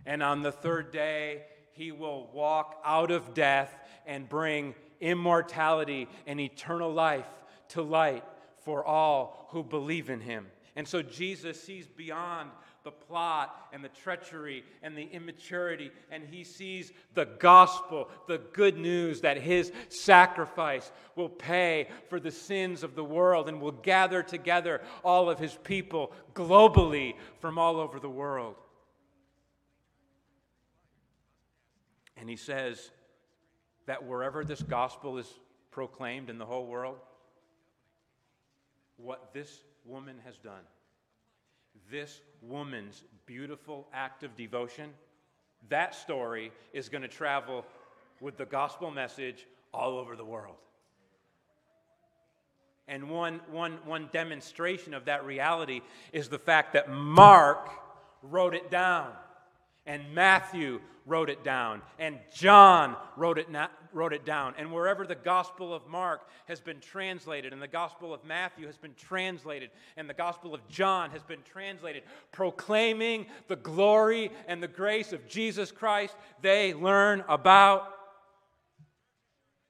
And 0.04 0.22
on 0.22 0.42
the 0.42 0.52
third 0.52 0.92
day, 0.92 1.42
he 1.72 1.92
will 1.92 2.30
walk 2.32 2.80
out 2.84 3.10
of 3.10 3.34
death 3.34 3.76
and 4.06 4.28
bring 4.28 4.74
immortality 5.00 6.08
and 6.26 6.40
eternal 6.40 6.92
life 6.92 7.26
to 7.68 7.82
light 7.82 8.24
for 8.64 8.84
all 8.84 9.48
who 9.50 9.62
believe 9.62 10.08
in 10.10 10.20
him. 10.20 10.46
And 10.74 10.86
so 10.86 11.02
Jesus 11.02 11.60
sees 11.62 11.86
beyond 11.86 12.50
the 12.86 12.92
plot 12.92 13.66
and 13.72 13.82
the 13.82 13.88
treachery 13.88 14.62
and 14.80 14.96
the 14.96 15.08
immaturity, 15.10 15.90
and 16.08 16.22
he 16.24 16.44
sees 16.44 16.92
the 17.14 17.24
gospel, 17.24 18.08
the 18.28 18.38
good 18.52 18.78
news 18.78 19.22
that 19.22 19.38
his 19.38 19.72
sacrifice 19.88 20.92
will 21.16 21.28
pay 21.28 21.88
for 22.08 22.20
the 22.20 22.30
sins 22.30 22.84
of 22.84 22.94
the 22.94 23.02
world 23.02 23.48
and 23.48 23.60
will 23.60 23.72
gather 23.72 24.22
together 24.22 24.80
all 25.02 25.28
of 25.28 25.36
his 25.36 25.58
people 25.64 26.12
globally 26.32 27.14
from 27.40 27.58
all 27.58 27.80
over 27.80 27.98
the 27.98 28.08
world. 28.08 28.54
And 32.16 32.30
he 32.30 32.36
says 32.36 32.92
that 33.86 34.06
wherever 34.06 34.44
this 34.44 34.62
gospel 34.62 35.18
is 35.18 35.26
proclaimed 35.72 36.30
in 36.30 36.38
the 36.38 36.46
whole 36.46 36.66
world, 36.66 36.98
what 38.96 39.34
this 39.34 39.60
woman 39.84 40.18
has 40.24 40.38
done 40.38 40.62
this 41.90 42.20
woman's 42.42 43.02
beautiful 43.26 43.86
act 43.92 44.22
of 44.22 44.36
devotion, 44.36 44.90
that 45.68 45.94
story 45.94 46.52
is 46.72 46.88
going 46.88 47.02
to 47.02 47.08
travel 47.08 47.64
with 48.20 48.36
the 48.36 48.46
gospel 48.46 48.90
message 48.90 49.46
all 49.72 49.98
over 49.98 50.16
the 50.16 50.24
world. 50.24 50.56
And 52.88 53.10
one, 53.10 53.40
one, 53.50 53.78
one 53.84 54.08
demonstration 54.12 54.94
of 54.94 55.06
that 55.06 55.24
reality 55.24 55.80
is 56.12 56.28
the 56.28 56.38
fact 56.38 56.74
that 56.74 56.88
Mark 56.88 57.68
wrote 58.22 58.54
it 58.54 58.70
down 58.70 59.12
and 59.86 60.14
Matthew 60.14 60.80
wrote 61.06 61.30
it 61.30 61.44
down, 61.44 61.80
and 61.98 62.18
John 62.34 62.96
wrote 63.16 63.38
it, 63.38 63.48
na- 63.48 63.68
wrote 63.96 64.12
it 64.12 64.24
down. 64.24 64.54
And 64.58 64.72
wherever 64.72 65.06
the 65.06 65.16
Gospel 65.16 65.74
of 65.74 65.86
Mark 65.88 66.28
has 66.46 66.60
been 66.60 66.78
translated, 66.78 67.52
and 67.52 67.60
the 67.60 67.66
Gospel 67.66 68.14
of 68.14 68.24
Matthew 68.24 68.66
has 68.66 68.76
been 68.76 68.94
translated, 68.94 69.70
and 69.96 70.08
the 70.08 70.14
Gospel 70.14 70.54
of 70.54 70.66
John 70.68 71.10
has 71.10 71.22
been 71.22 71.42
translated, 71.42 72.04
proclaiming 72.30 73.26
the 73.48 73.56
glory 73.56 74.30
and 74.46 74.62
the 74.62 74.68
grace 74.68 75.12
of 75.12 75.26
Jesus 75.26 75.72
Christ, 75.72 76.14
they 76.42 76.74
learn 76.74 77.24
about 77.28 77.94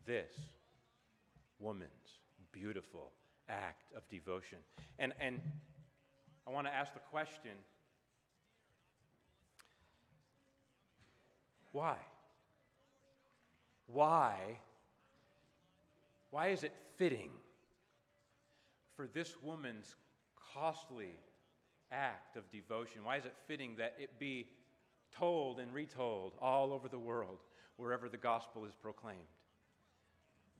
this 0.05 0.31
woman's 1.59 1.91
beautiful 2.53 3.13
act 3.49 3.93
of 3.97 4.03
devotion. 4.11 4.59
And, 4.99 5.13
and 5.21 5.41
I 6.47 6.51
want 6.51 6.67
to 6.67 6.75
ask 6.75 6.93
the 6.93 7.01
question 7.11 7.53
Why? 11.73 11.97
Why? 13.87 14.59
Why 16.31 16.49
is 16.49 16.65
it 16.65 16.73
fitting 16.97 17.31
for 18.97 19.07
this 19.07 19.35
woman's 19.43 19.95
costly 20.55 21.19
act 21.93 22.37
of 22.37 22.51
devotion? 22.51 23.05
Why 23.05 23.17
is 23.17 23.25
it 23.25 23.35
fitting 23.47 23.77
that 23.77 23.95
it 23.99 24.19
be 24.19 24.47
told 25.17 25.61
and 25.61 25.73
retold 25.73 26.33
all 26.41 26.73
over 26.73 26.89
the 26.89 26.99
world 26.99 27.39
wherever 27.77 28.09
the 28.09 28.17
gospel 28.17 28.65
is 28.65 28.75
proclaimed? 28.75 29.19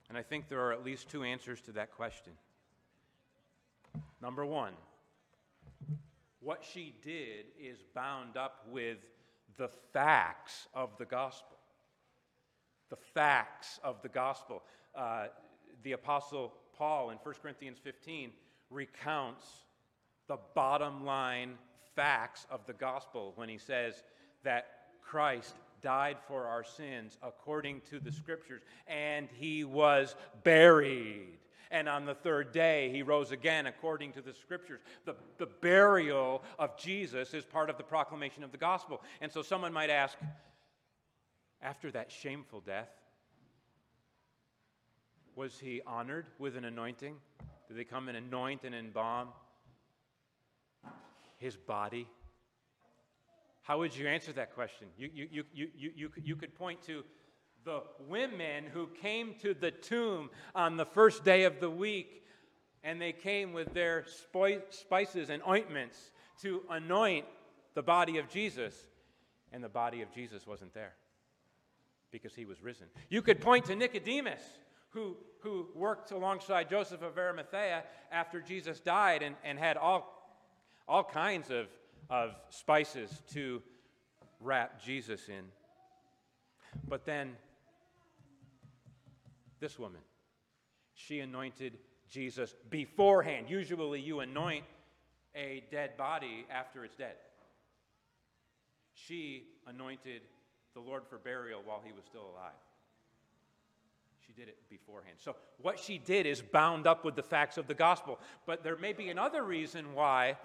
And 0.09 0.17
I 0.17 0.23
think 0.23 0.49
there 0.49 0.61
are 0.61 0.73
at 0.73 0.85
least 0.85 1.09
two 1.09 1.25
answers 1.25 1.61
to 1.63 1.73
that 1.73 1.93
question. 1.93 2.33
Number 4.23 4.47
one, 4.47 4.73
what 6.41 6.65
she 6.65 6.95
did 7.03 7.47
is 7.61 7.79
bound 7.95 8.37
up 8.37 8.67
with 8.71 8.99
the 9.57 9.69
facts 9.93 10.69
of 10.75 10.91
the 10.99 11.05
gospel. 11.05 11.56
The 12.91 12.97
facts 12.97 13.81
of 13.83 14.01
the 14.03 14.09
gospel. 14.09 14.63
Uh, 14.95 15.27
the 15.83 15.93
Apostle 15.93 16.53
Paul 16.77 17.11
in 17.11 17.19
1 17.19 17.35
Corinthians 17.43 17.79
15 17.83 18.31
recounts 18.71 19.47
the 20.29 20.39
bottom 20.55 21.05
line 21.05 21.55
facts 21.95 22.47
of 22.51 22.67
the 22.67 22.73
gospel 22.73 23.33
when 23.37 23.49
he 23.49 23.59
says 23.59 24.03
that 24.45 24.67
Christ 25.03 25.55
died 25.83 26.17
for 26.27 26.47
our 26.47 26.65
sins 26.65 27.17
according 27.23 27.81
to 27.91 28.01
the 28.01 28.13
scriptures 28.13 28.63
and 28.87 29.29
he 29.39 29.65
was 29.65 30.15
buried. 30.43 31.39
And 31.71 31.89
on 31.89 32.05
the 32.05 32.15
third 32.15 32.53
day, 32.53 32.91
he 32.93 33.03
rose 33.03 33.33
again 33.33 33.67
according 33.67 34.13
to 34.13 34.21
the 34.21 34.33
scriptures. 34.33 34.81
The, 35.05 35.17
the 35.39 35.47
burial 35.47 36.43
of 36.59 36.77
Jesus 36.79 37.35
is 37.35 37.45
part 37.45 37.71
of 37.71 37.77
the 37.77 37.83
proclamation 37.83 38.45
of 38.45 38.53
the 38.53 38.59
gospel. 38.59 39.03
And 39.21 39.33
so 39.33 39.43
someone 39.43 39.73
might 39.73 39.91
ask, 39.91 40.17
after 41.63 41.91
that 41.91 42.11
shameful 42.11 42.61
death, 42.61 42.91
was 45.35 45.59
he 45.59 45.83
honored 45.87 46.27
with 46.39 46.57
an 46.57 46.65
anointing? 46.65 47.15
Did 47.69 47.77
they 47.77 47.85
come 47.85 48.09
and 48.09 48.17
anoint 48.17 48.65
and 48.65 48.75
embalm 48.75 49.29
his 51.39 51.57
body? 51.57 52.09
How 53.63 53.79
would 53.79 53.97
you 53.97 54.07
answer 54.07 54.33
that 54.33 54.55
question? 54.55 54.89
You, 54.97 55.11
you, 55.13 55.29
you, 55.31 55.45
you, 55.53 55.69
you, 55.77 55.91
you, 55.95 56.11
you 56.23 56.37
could 56.37 56.55
point 56.55 56.83
to 56.87 57.05
the 57.65 57.83
women 58.07 58.65
who 58.73 58.89
came 59.03 59.35
to 59.43 59.53
the 59.53 59.73
tomb 59.73 60.31
on 60.55 60.77
the 60.77 60.87
first 60.87 61.25
day 61.25 61.45
of 61.45 61.61
the 61.61 61.71
week, 61.71 62.23
and 62.85 63.03
they 63.03 63.13
came 63.13 63.53
with 63.53 63.75
their 63.75 64.07
spices 64.71 65.29
and 65.29 65.43
ointments 65.47 66.13
to 66.43 66.63
anoint 66.71 67.27
the 67.75 67.83
body 67.83 68.19
of 68.19 68.29
Jesus, 68.29 68.75
and 69.53 69.63
the 69.63 69.69
body 69.69 70.01
of 70.01 70.13
Jesus 70.13 70.47
wasn't 70.47 70.73
there 70.73 70.95
because 72.11 72.35
he 72.35 72.45
was 72.45 72.63
risen. 72.63 72.87
You 73.09 73.23
could 73.23 73.41
point 73.41 73.67
to 73.67 73.77
Nicodemus, 73.77 74.41
who, 74.91 75.17
who 75.41 75.69
worked 75.75 76.11
alongside 76.11 76.71
Joseph 76.71 77.03
of 77.03 77.19
Arimathea 77.19 77.85
after 78.11 78.41
Jesus 78.41 78.81
died 78.81 79.23
and, 79.23 79.37
and 79.45 79.59
had 79.59 79.77
all, 79.77 80.35
all 80.89 81.05
kinds 81.05 81.51
of, 81.51 81.67
of 82.09 82.35
spices 82.51 83.23
to 83.33 83.63
wrap 84.41 84.83
Jesus 84.83 85.29
in. 85.29 85.45
But 86.89 87.05
then 87.05 87.37
this 89.61 89.79
woman. 89.79 90.01
She 90.95 91.21
anointed 91.21 91.79
Jesus 92.09 92.55
beforehand. 92.71 93.47
Usually, 93.49 94.01
you 94.01 94.21
anoint 94.21 94.65
a 95.35 95.65
dead 95.71 95.97
body 95.97 96.47
after 96.51 96.85
it's 96.85 96.95
dead. 96.95 97.15
She 98.95 99.45
anointed 99.67 100.23
the 100.77 100.81
Lord 100.83 101.05
for 101.09 101.17
burial 101.17 101.63
while 101.65 101.81
he 101.83 101.91
was 101.91 102.05
still 102.05 102.29
alive. 102.35 102.53
She 104.27 104.35
did 104.35 104.49
it 104.49 104.59
beforehand. 104.69 105.17
So, 105.19 105.35
what 105.63 105.81
she 105.81 105.97
did 105.97 106.27
is 106.27 106.43
bound 106.43 106.87
up 106.87 107.03
with 107.03 107.17
the 107.17 107.23
facts 107.23 107.57
of 107.57 107.67
the 107.67 107.75
gospel. 107.75 108.21
But 108.45 108.63
there 108.63 108.77
may 108.77 108.93
be 108.93 109.09
another 109.09 109.43
reason 109.43 109.95
why 109.95 110.37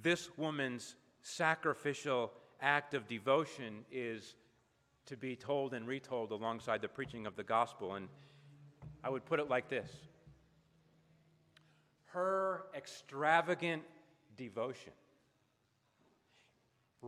this 0.00 0.28
woman's 0.38 0.94
sacrificial 1.22 2.30
act 2.60 2.94
of 2.94 3.08
devotion 3.08 3.84
is 3.90 4.36
to 5.06 5.16
be 5.16 5.34
told 5.34 5.74
and 5.74 5.88
retold 5.88 6.30
alongside 6.30 6.82
the 6.82 6.88
preaching 6.88 7.26
of 7.26 7.34
the 7.34 7.42
gospel. 7.42 7.94
And 7.94 8.06
I 9.02 9.10
would 9.10 9.24
put 9.24 9.40
it 9.40 9.50
like 9.50 9.68
this 9.68 9.90
Her 12.04 12.66
extravagant 12.72 13.82
devotion 14.36 14.92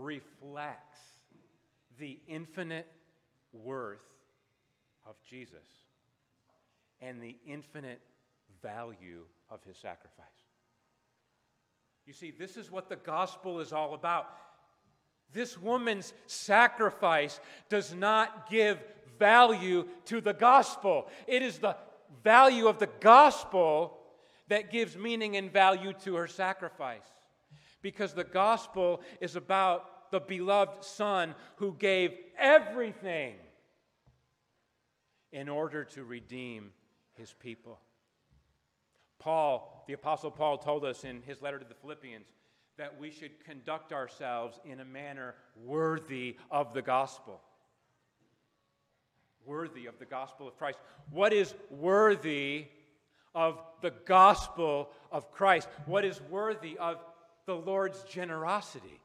reflects 0.02 0.98
the 1.98 2.18
infinite 2.28 2.86
worth 3.52 3.98
of 5.06 5.16
Jesus 5.28 5.66
and 7.00 7.22
the 7.22 7.36
infinite 7.46 8.00
value 8.62 9.24
of 9.50 9.62
his 9.64 9.76
sacrifice. 9.76 10.26
You 12.06 12.12
see, 12.12 12.30
this 12.30 12.56
is 12.56 12.70
what 12.70 12.88
the 12.88 12.96
gospel 12.96 13.60
is 13.60 13.72
all 13.72 13.94
about. 13.94 14.28
This 15.32 15.58
woman's 15.58 16.14
sacrifice 16.26 17.38
does 17.68 17.94
not 17.94 18.48
give 18.50 18.78
value 19.18 19.86
to 20.06 20.20
the 20.20 20.32
gospel. 20.32 21.08
It 21.26 21.42
is 21.42 21.58
the 21.58 21.76
value 22.24 22.66
of 22.66 22.78
the 22.78 22.88
gospel 23.00 23.98
that 24.48 24.70
gives 24.70 24.96
meaning 24.96 25.36
and 25.36 25.52
value 25.52 25.92
to 26.04 26.14
her 26.14 26.26
sacrifice. 26.26 27.04
Because 27.82 28.12
the 28.12 28.24
gospel 28.24 29.00
is 29.20 29.36
about 29.36 30.10
the 30.10 30.20
beloved 30.20 30.84
Son 30.84 31.34
who 31.56 31.74
gave 31.78 32.12
everything 32.38 33.34
in 35.32 35.48
order 35.48 35.84
to 35.84 36.04
redeem 36.04 36.72
his 37.14 37.32
people. 37.32 37.78
Paul, 39.18 39.84
the 39.86 39.92
Apostle 39.94 40.30
Paul, 40.30 40.58
told 40.58 40.84
us 40.84 41.04
in 41.04 41.22
his 41.22 41.42
letter 41.42 41.58
to 41.58 41.64
the 41.64 41.74
Philippians 41.74 42.26
that 42.78 42.98
we 42.98 43.10
should 43.10 43.44
conduct 43.44 43.92
ourselves 43.92 44.58
in 44.64 44.80
a 44.80 44.84
manner 44.84 45.34
worthy 45.64 46.36
of 46.50 46.72
the 46.72 46.82
gospel. 46.82 47.40
Worthy 49.44 49.86
of 49.86 49.98
the 49.98 50.04
gospel 50.04 50.46
of 50.46 50.56
Christ. 50.56 50.78
What 51.10 51.32
is 51.32 51.54
worthy 51.70 52.66
of 53.34 53.58
the 53.82 53.90
gospel 53.90 54.90
of 55.10 55.32
Christ? 55.32 55.68
What 55.86 56.04
is 56.04 56.20
worthy 56.30 56.78
of 56.78 56.98
the 57.48 57.56
Lord's 57.56 58.02
generosity? 58.02 59.00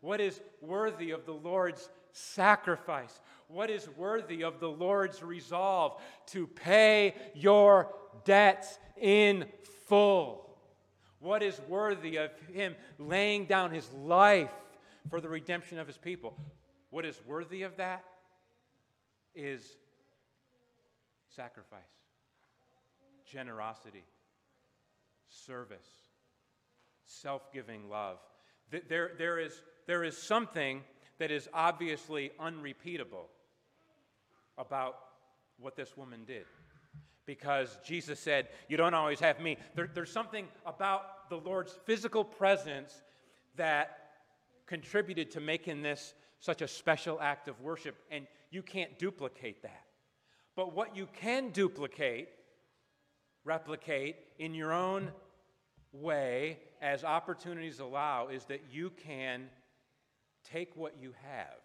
What 0.00 0.20
is 0.20 0.40
worthy 0.60 1.12
of 1.12 1.24
the 1.24 1.32
Lord's 1.32 1.88
sacrifice? 2.10 3.20
What 3.46 3.70
is 3.70 3.88
worthy 3.96 4.42
of 4.42 4.58
the 4.58 4.68
Lord's 4.68 5.22
resolve 5.22 6.02
to 6.26 6.48
pay 6.48 7.14
your 7.36 7.94
debts 8.24 8.80
in 9.00 9.46
full? 9.86 10.50
What 11.20 11.44
is 11.44 11.60
worthy 11.68 12.16
of 12.16 12.32
Him 12.52 12.74
laying 12.98 13.44
down 13.44 13.70
His 13.70 13.88
life 13.92 14.50
for 15.08 15.20
the 15.20 15.28
redemption 15.28 15.78
of 15.78 15.86
His 15.86 15.96
people? 15.96 16.36
What 16.90 17.04
is 17.04 17.20
worthy 17.24 17.62
of 17.62 17.76
that 17.76 18.04
is 19.36 19.62
sacrifice, 21.36 21.78
generosity, 23.30 24.02
service, 25.28 26.07
self 27.08 27.52
giving 27.52 27.88
love. 27.88 28.18
There, 28.70 29.12
there, 29.16 29.38
is, 29.38 29.62
there 29.86 30.04
is 30.04 30.16
something 30.16 30.82
that 31.18 31.30
is 31.30 31.48
obviously 31.52 32.30
unrepeatable 32.38 33.28
about 34.56 34.96
what 35.58 35.74
this 35.74 35.96
woman 35.96 36.24
did. 36.26 36.44
Because 37.26 37.78
Jesus 37.84 38.20
said, 38.20 38.48
You 38.68 38.76
don't 38.76 38.94
always 38.94 39.20
have 39.20 39.40
me. 39.40 39.56
There, 39.74 39.88
there's 39.92 40.12
something 40.12 40.46
about 40.64 41.28
the 41.30 41.36
Lord's 41.36 41.72
physical 41.84 42.24
presence 42.24 43.02
that 43.56 43.98
contributed 44.66 45.30
to 45.32 45.40
making 45.40 45.82
this 45.82 46.14
such 46.40 46.62
a 46.62 46.68
special 46.68 47.20
act 47.20 47.48
of 47.48 47.60
worship, 47.60 47.96
and 48.10 48.26
you 48.50 48.62
can't 48.62 48.98
duplicate 48.98 49.62
that. 49.62 49.82
But 50.54 50.74
what 50.74 50.96
you 50.96 51.08
can 51.20 51.50
duplicate, 51.50 52.28
replicate 53.44 54.16
in 54.38 54.54
your 54.54 54.72
own 54.72 55.10
way 55.92 56.58
as 56.80 57.04
opportunities 57.04 57.80
allow, 57.80 58.28
is 58.28 58.44
that 58.46 58.62
you 58.70 58.90
can 58.90 59.48
take 60.44 60.76
what 60.76 60.94
you 61.00 61.14
have. 61.22 61.56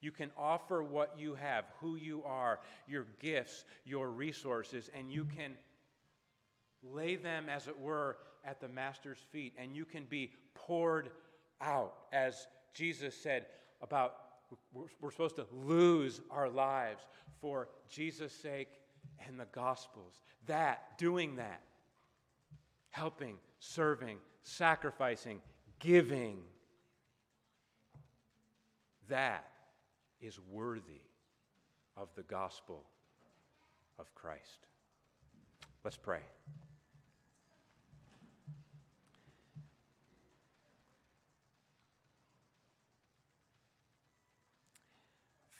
You 0.00 0.10
can 0.10 0.30
offer 0.36 0.82
what 0.82 1.14
you 1.18 1.34
have, 1.34 1.66
who 1.80 1.96
you 1.96 2.22
are, 2.24 2.60
your 2.88 3.06
gifts, 3.20 3.64
your 3.84 4.08
resources, 4.08 4.88
and 4.96 5.12
you 5.12 5.26
can 5.36 5.52
lay 6.82 7.16
them, 7.16 7.48
as 7.48 7.68
it 7.68 7.78
were, 7.78 8.16
at 8.44 8.60
the 8.60 8.68
Master's 8.68 9.18
feet, 9.30 9.52
and 9.58 9.76
you 9.76 9.84
can 9.84 10.04
be 10.04 10.32
poured 10.54 11.10
out, 11.60 11.94
as 12.12 12.46
Jesus 12.72 13.14
said 13.14 13.46
about 13.82 14.14
we're 14.72 15.12
supposed 15.12 15.36
to 15.36 15.46
lose 15.52 16.20
our 16.28 16.48
lives 16.48 17.02
for 17.40 17.68
Jesus' 17.88 18.32
sake 18.32 18.80
and 19.26 19.38
the 19.38 19.46
Gospels. 19.52 20.20
That, 20.46 20.98
doing 20.98 21.36
that, 21.36 21.60
helping, 22.90 23.36
serving, 23.58 24.18
sacrificing, 24.42 25.40
giving 25.78 26.38
that 29.08 29.50
is 30.20 30.38
worthy 30.50 31.02
of 31.96 32.08
the 32.14 32.22
gospel 32.22 32.84
of 33.98 34.14
Christ. 34.14 34.66
Let's 35.84 35.96
pray. 35.96 36.20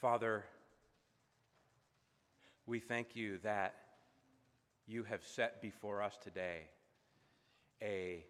Father, 0.01 0.45
we 2.67 2.79
thank 2.79 3.15
you 3.15 3.39
that 3.43 3.75
you 4.87 5.05
have 5.05 5.23
set 5.23 5.61
before 5.61 6.01
us 6.01 6.17
today 6.23 6.69
a 7.83 8.25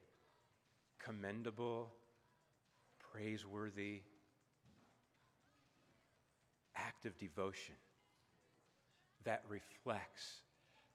commendable, 0.99 1.93
praiseworthy, 3.13 4.03
act 6.77 7.07
of 7.07 7.17
devotion 7.19 7.75
that 9.25 9.43
reflects 9.49 10.43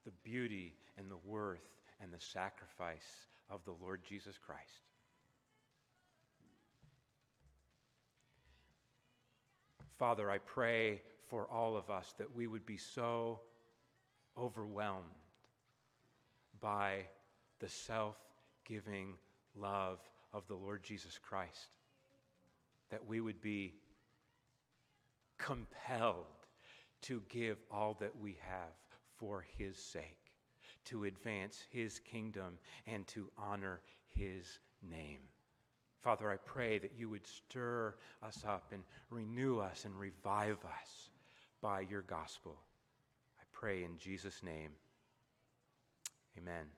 the 0.06 0.12
beauty 0.24 0.74
and 0.98 1.10
the 1.10 1.18
worth 1.26 1.68
and 2.02 2.12
the 2.12 2.20
sacrifice 2.20 3.28
of 3.50 3.64
the 3.66 3.74
Lord 3.82 4.02
Jesus 4.08 4.38
Christ. 4.38 4.82
Father, 9.98 10.30
I 10.30 10.40
pray 10.40 11.02
for 11.30 11.46
all 11.46 11.78
of 11.78 11.90
us 11.90 12.14
that 12.18 12.36
we 12.36 12.48
would 12.48 12.66
be 12.66 12.78
so 12.78 13.40
overwhelmed 14.38 15.06
by 16.60 17.06
the 17.60 17.70
self 17.70 18.18
giving 18.66 19.14
love 19.56 20.00
of 20.34 20.48
the 20.48 20.56
Lord 20.56 20.84
Jesus 20.84 21.18
Christ 21.18 21.70
that 22.90 23.06
we 23.08 23.22
would 23.22 23.42
be 23.42 23.74
compelled 25.38 26.26
to 27.02 27.22
give 27.30 27.58
all 27.72 27.96
that 28.00 28.18
we 28.20 28.38
have 28.42 28.74
for 29.18 29.46
His 29.58 29.78
sake, 29.78 30.32
to 30.86 31.06
advance 31.06 31.64
His 31.70 32.00
kingdom, 32.00 32.58
and 32.88 33.06
to 33.08 33.30
honor 33.38 33.82
His 34.14 34.60
name. 34.90 35.20
Father, 36.04 36.32
I 36.32 36.38
pray 36.38 36.78
that 36.80 36.94
you 36.98 37.10
would 37.10 37.26
stir 37.26 37.96
us 38.22 38.44
up 38.48 38.72
and 38.72 38.84
renew 39.10 39.60
us 39.60 39.86
and 39.86 40.00
revive 40.00 40.60
us 40.64 41.10
by 41.62 41.82
your 41.82 42.04
gospel. 42.04 42.56
I 43.40 43.44
pray 43.52 43.84
in 43.84 43.98
Jesus' 43.98 44.44
name. 44.44 44.70
Amen. 46.38 46.75